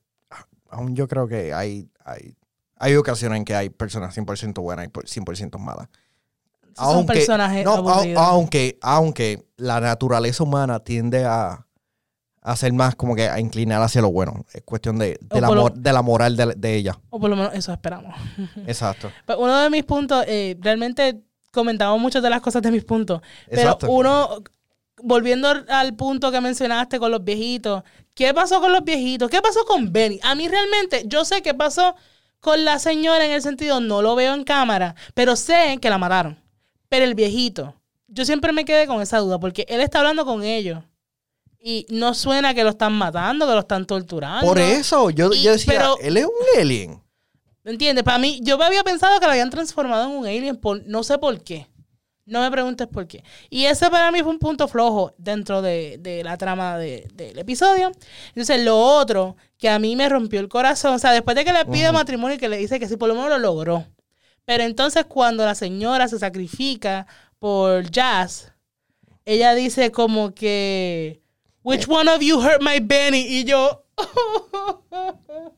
aún 0.71 0.95
yo 0.95 1.09
creo 1.09 1.27
que 1.27 1.53
hay, 1.53 1.89
hay, 2.05 2.35
hay 2.77 2.95
ocasiones 2.97 3.39
en 3.39 3.45
que 3.45 3.55
hay 3.55 3.69
personas 3.71 4.17
100% 4.17 4.61
buenas 4.63 4.87
y 4.87 4.89
por- 4.89 5.07
100% 5.07 5.59
malas. 5.59 5.89
Son 6.77 7.07
personajes 7.07 7.65
no, 7.65 7.73
aburridos. 7.75 8.23
aunque, 8.23 8.79
aunque 8.83 9.47
la 9.57 9.81
naturaleza 9.81 10.43
humana 10.45 10.79
tiende 10.81 11.25
a, 11.25 11.67
a 12.43 12.57
ser 12.57 12.73
más 12.75 12.95
como 12.95 13.15
que 13.17 13.29
a 13.31 13.41
inclinar 13.41 13.81
hacia 13.81 14.03
lo 14.03 14.13
bueno. 14.13 14.45
Es 14.53 14.63
cuestión 14.63 14.99
de, 14.99 15.19
de, 15.23 15.41
la, 15.41 15.49
lo- 15.49 15.71
de 15.71 15.93
la 15.93 16.03
moral 16.03 16.37
de, 16.37 16.55
de 16.55 16.75
ella. 16.77 16.99
O 17.09 17.19
por 17.19 17.31
lo 17.31 17.37
menos 17.37 17.55
eso 17.55 17.73
esperamos. 17.73 18.15
Exacto. 18.67 19.11
Pero 19.27 19.39
uno 19.41 19.57
de 19.59 19.71
mis 19.71 19.85
puntos, 19.85 20.23
eh, 20.29 20.57
realmente 20.61 21.23
comentamos 21.51 21.99
muchas 21.99 22.23
de 22.23 22.29
las 22.29 22.43
cosas 22.43 22.61
de 22.61 22.71
mis 22.71 22.85
puntos, 22.85 23.23
pero 23.49 23.63
Exacto. 23.63 23.91
uno, 23.91 24.43
volviendo 25.03 25.49
al 25.71 25.95
punto 25.95 26.31
que 26.31 26.43
mencionaste 26.43 26.99
con 26.99 27.11
los 27.11 27.25
viejitos, 27.25 27.83
¿qué 28.13 28.35
pasó 28.35 28.61
con 28.61 28.71
los 28.71 28.85
viejitos? 28.85 29.31
¿Qué 29.31 29.41
pasó 29.41 29.65
con 29.65 29.91
Benny? 29.91 30.21
A 30.23 30.35
mí 30.35 30.47
realmente, 30.47 31.05
yo 31.07 31.25
sé 31.25 31.41
qué 31.41 31.55
pasó 31.55 31.95
con 32.47 32.65
la 32.65 32.79
señora 32.79 33.27
en 33.27 33.33
el 33.33 33.43
sentido, 33.43 33.81
no 33.81 34.03
lo 34.03 34.15
veo 34.15 34.33
en 34.33 34.45
cámara, 34.45 34.95
pero 35.15 35.35
sé 35.35 35.79
que 35.83 35.91
la 35.91 35.99
mataron. 35.99 36.39
Pero 36.89 37.05
el 37.05 37.17
viejito, 37.17 37.75
yo 38.07 38.25
siempre 38.25 38.53
me 38.53 38.65
quedé 38.65 38.87
con 38.87 39.03
esa 39.03 39.19
duda, 39.19 39.41
porque 39.41 39.67
él 39.69 39.81
está 39.81 39.99
hablando 39.99 40.25
con 40.25 40.45
ellos. 40.45 40.79
Y 41.59 41.87
no 41.91 42.15
suena 42.15 42.55
que 42.55 42.63
lo 42.63 42.71
están 42.71 42.93
matando, 42.93 43.49
que 43.49 43.53
lo 43.53 43.59
están 43.59 43.85
torturando. 43.85 44.47
Por 44.47 44.61
eso, 44.61 45.11
yo, 45.11 45.33
Y- 45.33 45.43
yo 45.43 45.51
decía, 45.51 45.73
pero- 45.73 45.97
él 46.01 46.17
es 46.19 46.25
un 46.27 46.61
alien. 46.61 47.03
¿Me 47.65 47.73
entiendes? 47.73 48.05
Para 48.05 48.19
mí, 48.19 48.39
yo 48.45 48.57
me 48.57 48.65
había 48.65 48.85
pensado 48.85 49.19
que 49.19 49.27
lo 49.27 49.33
habían 49.33 49.51
transformado 49.51 50.05
en 50.09 50.17
un 50.17 50.25
alien, 50.25 50.55
por, 50.57 50.87
no 50.87 51.03
sé 51.03 51.19
por 51.19 51.43
qué. 51.43 51.67
No 52.27 52.41
me 52.41 52.51
preguntes 52.51 52.89
por 52.89 53.07
qué. 53.07 53.23
Y 53.51 53.67
ese 53.67 53.89
para 53.89 54.11
mí 54.11 54.21
fue 54.21 54.31
un 54.33 54.41
punto 54.41 54.67
flojo 54.67 55.15
dentro 55.17 55.63
de, 55.63 55.97
de 56.01 56.25
la 56.25 56.37
trama 56.37 56.77
de- 56.77 57.07
del 57.15 57.39
episodio. 57.39 57.93
Entonces, 58.29 58.63
lo 58.65 58.77
otro 58.79 59.37
que 59.59 59.69
a 59.69 59.79
mí 59.79 59.95
me 59.97 60.09
rompió 60.09 60.41
el 60.41 60.49
corazón, 60.49 60.95
o 60.95 60.99
sea, 60.99 61.13
después 61.13 61.37
de 61.37 61.45
que 61.45 61.53
le 61.53 61.65
pide 61.67 61.93
matrimonio 61.93 62.35
y 62.37 62.39
que 62.39 62.49
le 62.49 62.57
dice 62.59 62.81
que 62.81 62.89
sí, 62.89 62.97
por 62.97 63.09
lo 63.09 63.15
menos 63.15 63.31
lo 63.31 63.39
logró. 63.39 63.87
Pero 64.45 64.65
entonces, 64.65 65.05
cuando 65.07 65.45
la 65.45 65.55
señora 65.55 66.09
se 66.09 66.19
sacrifica 66.19 67.07
por 67.39 67.89
Jazz, 67.91 68.53
ella 69.25 69.55
dice 69.55 69.93
como 69.93 70.35
que, 70.35 71.23
Which 71.63 71.89
one 71.89 72.11
of 72.11 72.21
you 72.23 72.39
hurt 72.41 72.61
my 72.61 72.81
Benny? 72.81 73.25
Y 73.27 73.45
yo, 73.45 73.85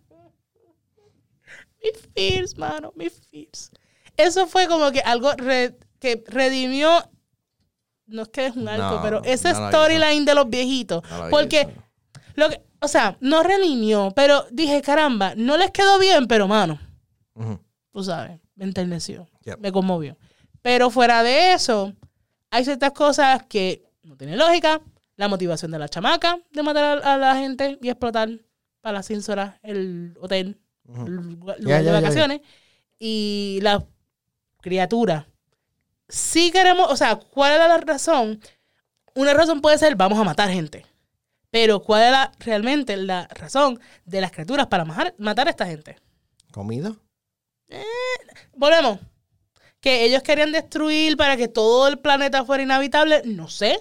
mis 1.82 2.08
fears, 2.14 2.56
mano, 2.56 2.92
mis 2.96 3.12
fears. 3.30 3.70
Eso 4.16 4.46
fue 4.46 4.66
como 4.66 4.90
que 4.90 5.00
algo 5.00 5.32
re- 5.34 5.76
que 5.98 6.22
redimió, 6.26 6.90
no 8.06 8.22
es 8.22 8.28
que 8.28 8.46
es 8.46 8.56
un 8.56 8.68
arco, 8.68 8.96
No, 8.96 9.02
pero 9.02 9.22
ese 9.24 9.52
no 9.52 9.68
storyline 9.68 10.24
de 10.24 10.34
los 10.34 10.48
viejitos. 10.48 11.02
No 11.10 11.28
porque, 11.30 11.68
lo 12.34 12.48
que, 12.48 12.62
o 12.80 12.88
sea, 12.88 13.16
no 13.20 13.42
redimió, 13.42 14.12
pero 14.14 14.46
dije, 14.50 14.80
caramba, 14.82 15.34
no 15.36 15.56
les 15.56 15.70
quedó 15.70 15.98
bien, 15.98 16.26
pero 16.26 16.46
mano, 16.48 16.78
Ujú. 17.34 17.58
tú 17.92 18.02
sabes, 18.04 18.40
me 18.54 18.64
enterneció, 18.64 19.28
Yep. 19.44 19.58
me 19.60 19.72
conmovió. 19.72 20.16
Pero 20.62 20.90
fuera 20.90 21.22
de 21.22 21.52
eso, 21.52 21.92
hay 22.50 22.64
ciertas 22.64 22.92
cosas 22.92 23.44
que 23.48 23.84
no 24.02 24.16
tienen 24.16 24.38
lógica. 24.38 24.80
La 25.16 25.26
motivación 25.28 25.72
de 25.72 25.80
la 25.80 25.88
chamaca 25.88 26.38
de 26.52 26.62
matar 26.62 27.02
a, 27.04 27.14
a 27.14 27.18
la 27.18 27.34
gente 27.36 27.76
y 27.82 27.88
explotar 27.88 28.28
para 28.80 28.98
las 28.98 29.06
cínsoras 29.08 29.56
el 29.64 30.16
hotel, 30.20 30.60
el 31.06 31.12
lugar 31.16 31.58
de 31.58 31.90
vacaciones. 31.90 32.40
Y 33.00 33.58
la 33.62 33.84
criatura. 34.60 35.26
Si 36.08 36.50
queremos, 36.50 36.90
o 36.90 36.96
sea, 36.96 37.16
¿cuál 37.16 37.52
era 37.52 37.68
la 37.68 37.78
razón? 37.78 38.40
Una 39.14 39.34
razón 39.34 39.60
puede 39.60 39.78
ser, 39.78 39.96
vamos 39.96 40.18
a 40.18 40.24
matar 40.24 40.50
gente. 40.50 40.86
Pero 41.50 41.82
¿cuál 41.82 42.02
es 42.04 42.10
la, 42.10 42.32
realmente 42.40 42.96
la 42.96 43.26
razón 43.28 43.80
de 44.04 44.20
las 44.20 44.32
criaturas 44.32 44.66
para 44.66 44.84
matar, 44.84 45.14
matar 45.18 45.46
a 45.46 45.50
esta 45.50 45.66
gente? 45.66 45.96
¿Comida? 46.52 46.94
Volvemos. 48.54 48.98
Que 49.80 50.04
ellos 50.04 50.22
querían 50.22 50.52
destruir 50.52 51.16
para 51.16 51.36
que 51.36 51.48
todo 51.48 51.88
el 51.88 51.98
planeta 51.98 52.44
fuera 52.44 52.62
inhabitable, 52.62 53.22
no 53.24 53.48
sé. 53.48 53.80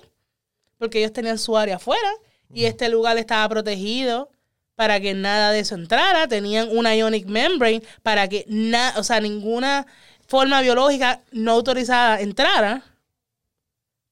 Porque 0.77 0.99
ellos 0.99 1.13
tenían 1.13 1.39
su 1.39 1.57
área 1.57 1.77
afuera 1.77 2.09
y 2.53 2.65
este 2.65 2.87
lugar 2.89 3.17
estaba 3.17 3.47
protegido 3.49 4.29
para 4.75 4.99
que 4.99 5.13
nada 5.13 5.51
de 5.51 5.59
eso 5.59 5.75
entrara. 5.75 6.27
Tenían 6.27 6.69
una 6.71 6.95
ionic 6.95 7.25
membrane 7.25 7.81
para 8.03 8.27
que 8.27 8.45
nada, 8.47 8.99
o 8.99 9.03
sea, 9.03 9.19
ninguna 9.19 9.87
forma 10.27 10.61
biológica 10.61 11.23
no 11.31 11.51
autorizada 11.51 12.19
entrara. 12.21 12.83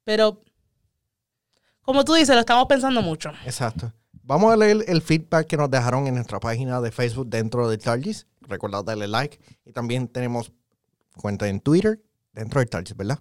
Pero, 0.04 0.42
como 1.82 2.04
tú 2.04 2.14
dices, 2.14 2.34
lo 2.36 2.40
estamos 2.42 2.66
pensando 2.68 3.02
mucho. 3.02 3.32
Exacto. 3.46 3.92
Vamos 4.24 4.52
a 4.54 4.58
leer 4.58 4.84
el 4.88 5.02
feedback 5.02 5.46
que 5.48 5.58
nos 5.58 5.70
dejaron 5.70 6.08
en 6.08 6.16
nuestra 6.16 6.40
página 6.40 6.82
de 6.82 6.92
Facebook 6.92 7.28
dentro 7.28 7.70
de 7.70 7.78
Targis. 7.78 8.26
Recordad 8.42 8.84
darle 8.84 9.08
like. 9.08 9.40
Y 9.66 9.72
también 9.72 10.08
tenemos 10.08 10.52
cuenta 11.16 11.48
en 11.48 11.60
Twitter 11.60 12.02
dentro 12.34 12.60
de 12.60 12.66
Targis, 12.66 12.96
¿verdad? 12.96 13.20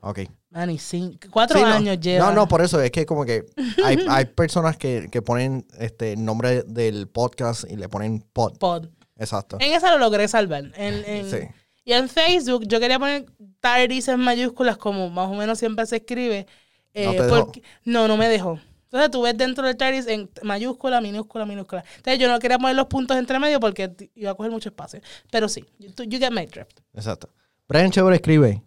Ok. 0.00 0.20
Manny, 0.50 0.78
cinco- 0.78 1.28
cuatro 1.30 1.58
Sí, 1.58 1.64
no. 1.64 1.70
años 1.70 2.00
lleva. 2.00 2.26
No, 2.26 2.32
no, 2.32 2.48
por 2.48 2.60
eso 2.60 2.80
es 2.80 2.90
que 2.90 3.06
como 3.06 3.24
que 3.24 3.44
hay, 3.84 3.98
hay 4.08 4.24
personas 4.26 4.76
que, 4.76 5.08
que 5.10 5.22
ponen 5.22 5.66
este 5.78 6.16
nombre 6.16 6.62
del 6.64 7.08
podcast 7.08 7.64
y 7.70 7.76
le 7.76 7.88
ponen 7.88 8.20
pod. 8.32 8.58
Pod. 8.58 8.88
Exacto. 9.16 9.56
En 9.60 9.72
esa 9.72 9.90
lo 9.92 9.98
logré 9.98 10.26
salvar. 10.28 10.64
En, 10.76 11.04
en- 11.06 11.30
Sí. 11.30 11.38
Y 11.84 11.92
en 11.94 12.08
Facebook 12.08 12.64
yo 12.66 12.78
quería 12.78 12.98
poner 13.00 13.26
Tardis 13.60 14.06
en 14.06 14.20
mayúsculas 14.20 14.76
como 14.76 15.10
más 15.10 15.28
o 15.28 15.34
menos 15.34 15.58
siempre 15.58 15.84
se 15.86 15.96
escribe. 15.96 16.46
eh, 16.94 17.06
¿No 17.06 17.12
te 17.12 17.22
dejó? 17.24 17.52
no, 17.84 18.06
no 18.08 18.16
me 18.16 18.28
dejó. 18.28 18.60
Entonces 18.84 19.10
tú 19.10 19.22
ves 19.22 19.36
dentro 19.36 19.66
del 19.66 19.76
Tardis 19.76 20.06
en 20.06 20.30
mayúscula, 20.42 21.00
minúscula, 21.00 21.44
minúscula. 21.46 21.82
Entonces 21.96 22.20
yo 22.20 22.28
no 22.28 22.38
quería 22.38 22.58
poner 22.58 22.76
los 22.76 22.86
puntos 22.86 23.16
entre 23.16 23.38
medio 23.40 23.58
porque 23.58 23.90
iba 24.14 24.30
a 24.30 24.34
coger 24.34 24.52
mucho 24.52 24.68
espacio. 24.68 25.00
Pero 25.30 25.48
sí, 25.48 25.64
you, 25.80 25.88
you 26.04 26.18
get 26.20 26.30
my 26.30 26.46
drift. 26.46 26.78
Exacto. 26.94 27.30
Brian 27.66 27.90
Chévere 27.90 28.16
escribe, 28.16 28.62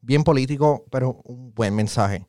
bien 0.00 0.22
político, 0.24 0.86
pero 0.90 1.20
un 1.24 1.52
buen 1.52 1.74
mensaje. 1.74 2.26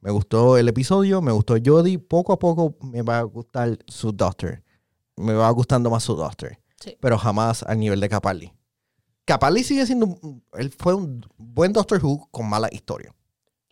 Me 0.00 0.10
gustó 0.10 0.58
el 0.58 0.68
episodio, 0.68 1.22
me 1.22 1.30
gustó 1.32 1.54
Jodie. 1.64 1.98
Poco 1.98 2.32
a 2.32 2.38
poco 2.40 2.74
me 2.80 3.02
va 3.02 3.18
a 3.18 3.22
gustar 3.22 3.78
su 3.86 4.10
Doctor. 4.10 4.63
Me 5.16 5.32
va 5.34 5.48
gustando 5.50 5.90
más 5.90 6.02
su 6.04 6.14
Doctor. 6.14 6.58
Sí. 6.80 6.96
Pero 7.00 7.18
jamás 7.18 7.62
al 7.62 7.78
nivel 7.78 8.00
de 8.00 8.08
Capaldi. 8.08 8.52
Capaldi 9.24 9.64
sigue 9.64 9.86
siendo... 9.86 10.06
un- 10.06 10.42
Él 10.54 10.70
fue 10.76 10.94
un 10.94 11.24
buen 11.36 11.72
Doctor 11.72 12.04
Who 12.04 12.28
con 12.30 12.48
mala 12.48 12.68
historia. 12.72 13.14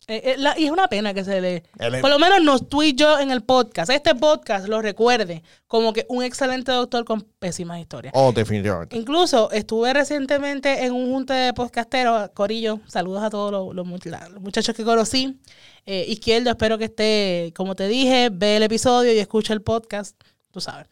Eh, 0.09 0.21
eh, 0.33 0.35
la- 0.37 0.59
y 0.59 0.65
es 0.65 0.71
una 0.73 0.89
pena 0.89 1.15
que 1.15 1.23
se 1.23 1.41
le... 1.41 1.57
Es- 1.79 2.01
Por 2.01 2.11
lo 2.11 2.19
menos 2.19 2.43
nos 2.43 2.69
tú 2.69 2.83
y 2.83 2.95
yo 2.95 3.21
en 3.21 3.31
el 3.31 3.43
podcast. 3.43 3.91
Este 3.91 4.15
podcast 4.15 4.67
lo 4.67 4.81
recuerde 4.83 5.43
como 5.69 5.93
que 5.93 6.07
un 6.09 6.25
excelente 6.25 6.73
doctor 6.73 7.05
con 7.05 7.21
pésimas 7.39 7.79
historias. 7.81 8.13
Oh, 8.17 8.33
definitivamente. 8.33 8.97
Incluso 8.97 9.51
estuve 9.53 9.93
recientemente 9.93 10.85
en 10.85 10.93
un 10.93 11.13
junte 11.13 11.35
de 11.35 11.53
podcasteros, 11.53 12.31
Corillo, 12.35 12.81
saludos 12.89 13.23
a 13.23 13.31
todos 13.31 13.75
los 13.75 13.87
muchachos 13.87 14.75
que 14.75 14.85
conocí. 14.85 15.39
Eh, 15.87 16.05
Izquierdo, 16.09 16.51
espero 16.51 16.79
que 16.79 16.85
esté, 16.87 17.53
como 17.55 17.75
te 17.77 17.87
dije, 17.89 18.29
ve 18.33 18.57
el 18.57 18.63
episodio 18.65 19.13
y 19.13 19.19
escucha 19.19 19.53
el 19.53 19.63
podcast, 19.63 20.17
tú 20.51 20.61
sabes. 20.61 20.89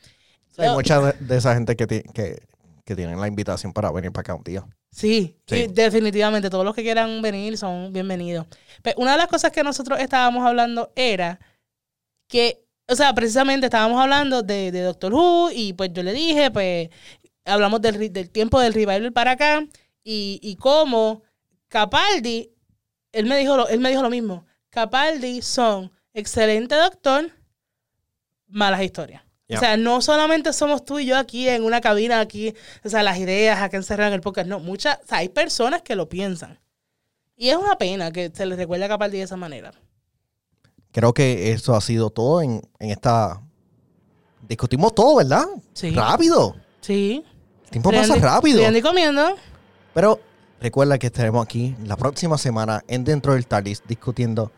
Hay 0.58 0.68
mucha 0.70 1.00
de, 1.00 1.12
de 1.20 1.36
esa 1.36 1.54
gente 1.54 1.76
que, 1.76 1.86
ti- 1.86 2.02
que, 2.12 2.42
que 2.84 2.96
tienen 2.96 3.20
la 3.20 3.26
invitación 3.28 3.72
para 3.72 3.90
venir 3.90 4.12
para 4.12 4.20
acá 4.22 4.34
un 4.34 4.42
día. 4.44 4.66
Sí, 4.90 5.36
Sí. 5.46 5.66
definitivamente, 5.70 6.50
todos 6.50 6.64
los 6.64 6.74
que 6.74 6.82
quieran 6.82 7.22
venir 7.22 7.56
son 7.56 7.92
bienvenidos. 7.92 8.46
Pero 8.82 8.98
una 9.00 9.12
de 9.12 9.18
las 9.18 9.28
cosas 9.28 9.52
que 9.52 9.62
nosotros 9.62 10.00
estábamos 10.00 10.44
hablando 10.44 10.92
era 10.96 11.38
que, 12.28 12.64
o 12.88 12.94
sea, 12.96 13.14
precisamente 13.14 13.66
estábamos 13.66 14.00
hablando 14.00 14.42
de, 14.42 14.72
de 14.72 14.82
Doctor 14.82 15.14
Who 15.14 15.50
y 15.52 15.72
pues 15.74 15.90
yo 15.92 16.02
le 16.02 16.12
dije, 16.12 16.50
pues 16.50 16.88
hablamos 17.44 17.80
del, 17.80 18.12
del 18.12 18.30
tiempo 18.30 18.60
del 18.60 18.74
revival 18.74 19.12
para 19.12 19.32
acá 19.32 19.64
y, 20.02 20.40
y 20.42 20.56
cómo 20.56 21.22
Capaldi, 21.68 22.50
él 23.12 23.26
me, 23.26 23.36
dijo 23.38 23.56
lo, 23.56 23.68
él 23.68 23.78
me 23.80 23.90
dijo 23.90 24.02
lo 24.02 24.10
mismo, 24.10 24.44
Capaldi 24.70 25.40
son 25.42 25.92
excelente 26.14 26.74
doctor, 26.74 27.30
malas 28.48 28.82
historias. 28.82 29.22
O 29.56 29.58
sea, 29.58 29.76
no 29.76 30.00
solamente 30.00 30.52
somos 30.52 30.84
tú 30.84 30.98
y 30.98 31.06
yo 31.06 31.16
aquí 31.16 31.48
en 31.48 31.64
una 31.64 31.80
cabina, 31.80 32.20
aquí, 32.20 32.54
o 32.84 32.88
sea, 32.88 33.02
las 33.02 33.18
ideas 33.18 33.60
acá 33.60 33.76
encerradas 33.76 34.10
en 34.10 34.14
el 34.14 34.20
podcast. 34.20 34.48
No, 34.48 34.60
muchas, 34.60 34.98
o 35.02 35.06
sea, 35.08 35.18
hay 35.18 35.28
personas 35.28 35.82
que 35.82 35.96
lo 35.96 36.08
piensan. 36.08 36.58
Y 37.36 37.48
es 37.48 37.56
una 37.56 37.76
pena 37.76 38.12
que 38.12 38.30
se 38.34 38.46
les 38.46 38.58
recuerde 38.58 38.84
a 38.84 38.88
Capaldi 38.88 39.18
de 39.18 39.24
esa 39.24 39.36
manera. 39.36 39.72
Creo 40.92 41.14
que 41.14 41.52
eso 41.52 41.74
ha 41.74 41.80
sido 41.80 42.10
todo 42.10 42.42
en, 42.42 42.62
en 42.78 42.90
esta... 42.90 43.40
Discutimos 44.46 44.94
todo, 44.94 45.16
¿verdad? 45.16 45.46
Sí. 45.72 45.90
Rápido. 45.90 46.56
Sí. 46.80 47.24
El 47.64 47.70
tiempo 47.70 47.92
pasa 47.92 48.16
rápido. 48.16 48.76
y 48.76 48.82
comiendo. 48.82 49.36
Pero 49.94 50.20
recuerda 50.60 50.98
que 50.98 51.06
estaremos 51.06 51.44
aquí 51.44 51.76
la 51.84 51.96
próxima 51.96 52.36
semana 52.36 52.82
en 52.88 53.04
Dentro 53.04 53.34
del 53.34 53.46
TARDIS 53.46 53.82
discutiendo 53.86 54.52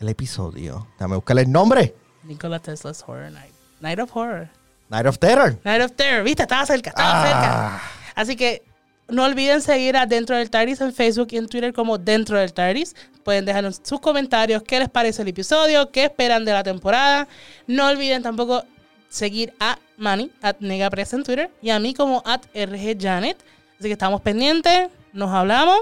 el 0.00 0.08
episodio. 0.08 0.86
Dame 0.98 1.16
buscarle 1.16 1.42
el 1.42 1.50
nombre. 1.50 1.94
Nikola 2.24 2.58
Tesla's 2.60 3.02
Horror 3.06 3.32
Night. 3.32 3.57
Night 3.80 3.98
of 3.98 4.10
Horror. 4.14 4.48
Night 4.88 5.06
of 5.06 5.18
Terror. 5.18 5.58
Night 5.64 5.82
of 5.82 5.92
Terror. 5.92 6.24
¿Viste? 6.24 6.42
Estaba 6.42 6.64
cerca, 6.66 6.90
estaba 6.90 7.22
cerca. 7.22 7.76
Ah, 7.76 7.80
Así 8.14 8.36
que 8.36 8.62
no 9.08 9.24
olviden 9.24 9.60
seguir 9.62 9.96
a 9.96 10.06
Dentro 10.06 10.36
del 10.36 10.50
TARDIS 10.50 10.80
en 10.80 10.92
Facebook 10.92 11.28
y 11.30 11.38
en 11.38 11.48
Twitter 11.48 11.72
como 11.72 11.98
Dentro 11.98 12.38
del 12.38 12.52
TARDIS. 12.52 12.94
Pueden 13.24 13.44
dejarnos 13.44 13.80
sus 13.82 14.00
comentarios, 14.00 14.62
qué 14.62 14.78
les 14.78 14.88
parece 14.88 15.22
el 15.22 15.28
episodio, 15.28 15.90
qué 15.90 16.04
esperan 16.04 16.44
de 16.44 16.52
la 16.52 16.62
temporada. 16.62 17.28
No 17.66 17.86
olviden 17.86 18.22
tampoco 18.22 18.64
seguir 19.08 19.54
a 19.60 19.78
Manny, 19.96 20.30
at 20.42 20.56
Negapress 20.60 21.14
en 21.14 21.24
Twitter, 21.24 21.50
y 21.62 21.70
a 21.70 21.78
mí 21.78 21.94
como 21.94 22.22
at 22.26 22.42
RGJanet. 22.54 23.38
Así 23.78 23.88
que 23.88 23.92
estamos 23.92 24.20
pendientes, 24.20 24.88
nos 25.12 25.30
hablamos. 25.30 25.80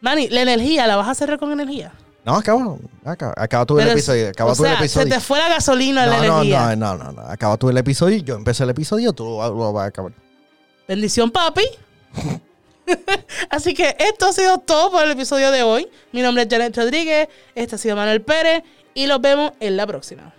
Manny, 0.00 0.28
la 0.28 0.42
energía, 0.42 0.86
¿la 0.86 0.96
vas 0.96 1.08
a 1.08 1.14
cerrar 1.14 1.38
con 1.38 1.52
energía? 1.52 1.92
No, 2.24 2.36
acaba, 2.36 2.76
acaba, 3.04 3.34
acaba 3.36 3.66
tú 3.66 3.78
el 3.78 3.84
Pero, 3.84 3.92
episodio. 3.92 4.28
Acaba 4.28 4.52
o 4.52 4.56
tú 4.56 4.64
el 4.66 4.74
episodio. 4.74 5.06
se 5.06 5.14
te 5.14 5.20
fue 5.20 5.38
la 5.38 5.48
gasolina 5.48 6.02
de 6.02 6.06
la 6.08 6.16
no, 6.18 6.22
no, 6.22 6.42
energía. 6.42 6.76
no, 6.76 6.96
no, 6.96 7.04
no, 7.04 7.12
no. 7.12 7.22
Acaba 7.22 7.56
tú 7.56 7.70
el 7.70 7.78
episodio. 7.78 8.18
Yo 8.18 8.34
empecé 8.36 8.64
el 8.64 8.70
episodio, 8.70 9.12
tú 9.12 9.24
lo, 9.24 9.54
lo 9.54 9.72
vas 9.72 9.84
a 9.84 9.86
acabar. 9.88 10.12
Bendición, 10.86 11.30
papi. 11.30 11.62
Así 13.50 13.74
que 13.74 13.96
esto 13.98 14.26
ha 14.26 14.32
sido 14.32 14.58
todo 14.58 14.90
por 14.90 15.04
el 15.04 15.12
episodio 15.12 15.50
de 15.50 15.62
hoy. 15.62 15.88
Mi 16.12 16.22
nombre 16.22 16.42
es 16.42 16.48
Janet 16.50 16.76
Rodríguez, 16.76 17.28
este 17.54 17.76
ha 17.76 17.78
sido 17.78 17.96
Manuel 17.96 18.22
Pérez 18.22 18.64
y 18.94 19.06
los 19.06 19.20
vemos 19.20 19.52
en 19.60 19.76
la 19.76 19.86
próxima. 19.86 20.34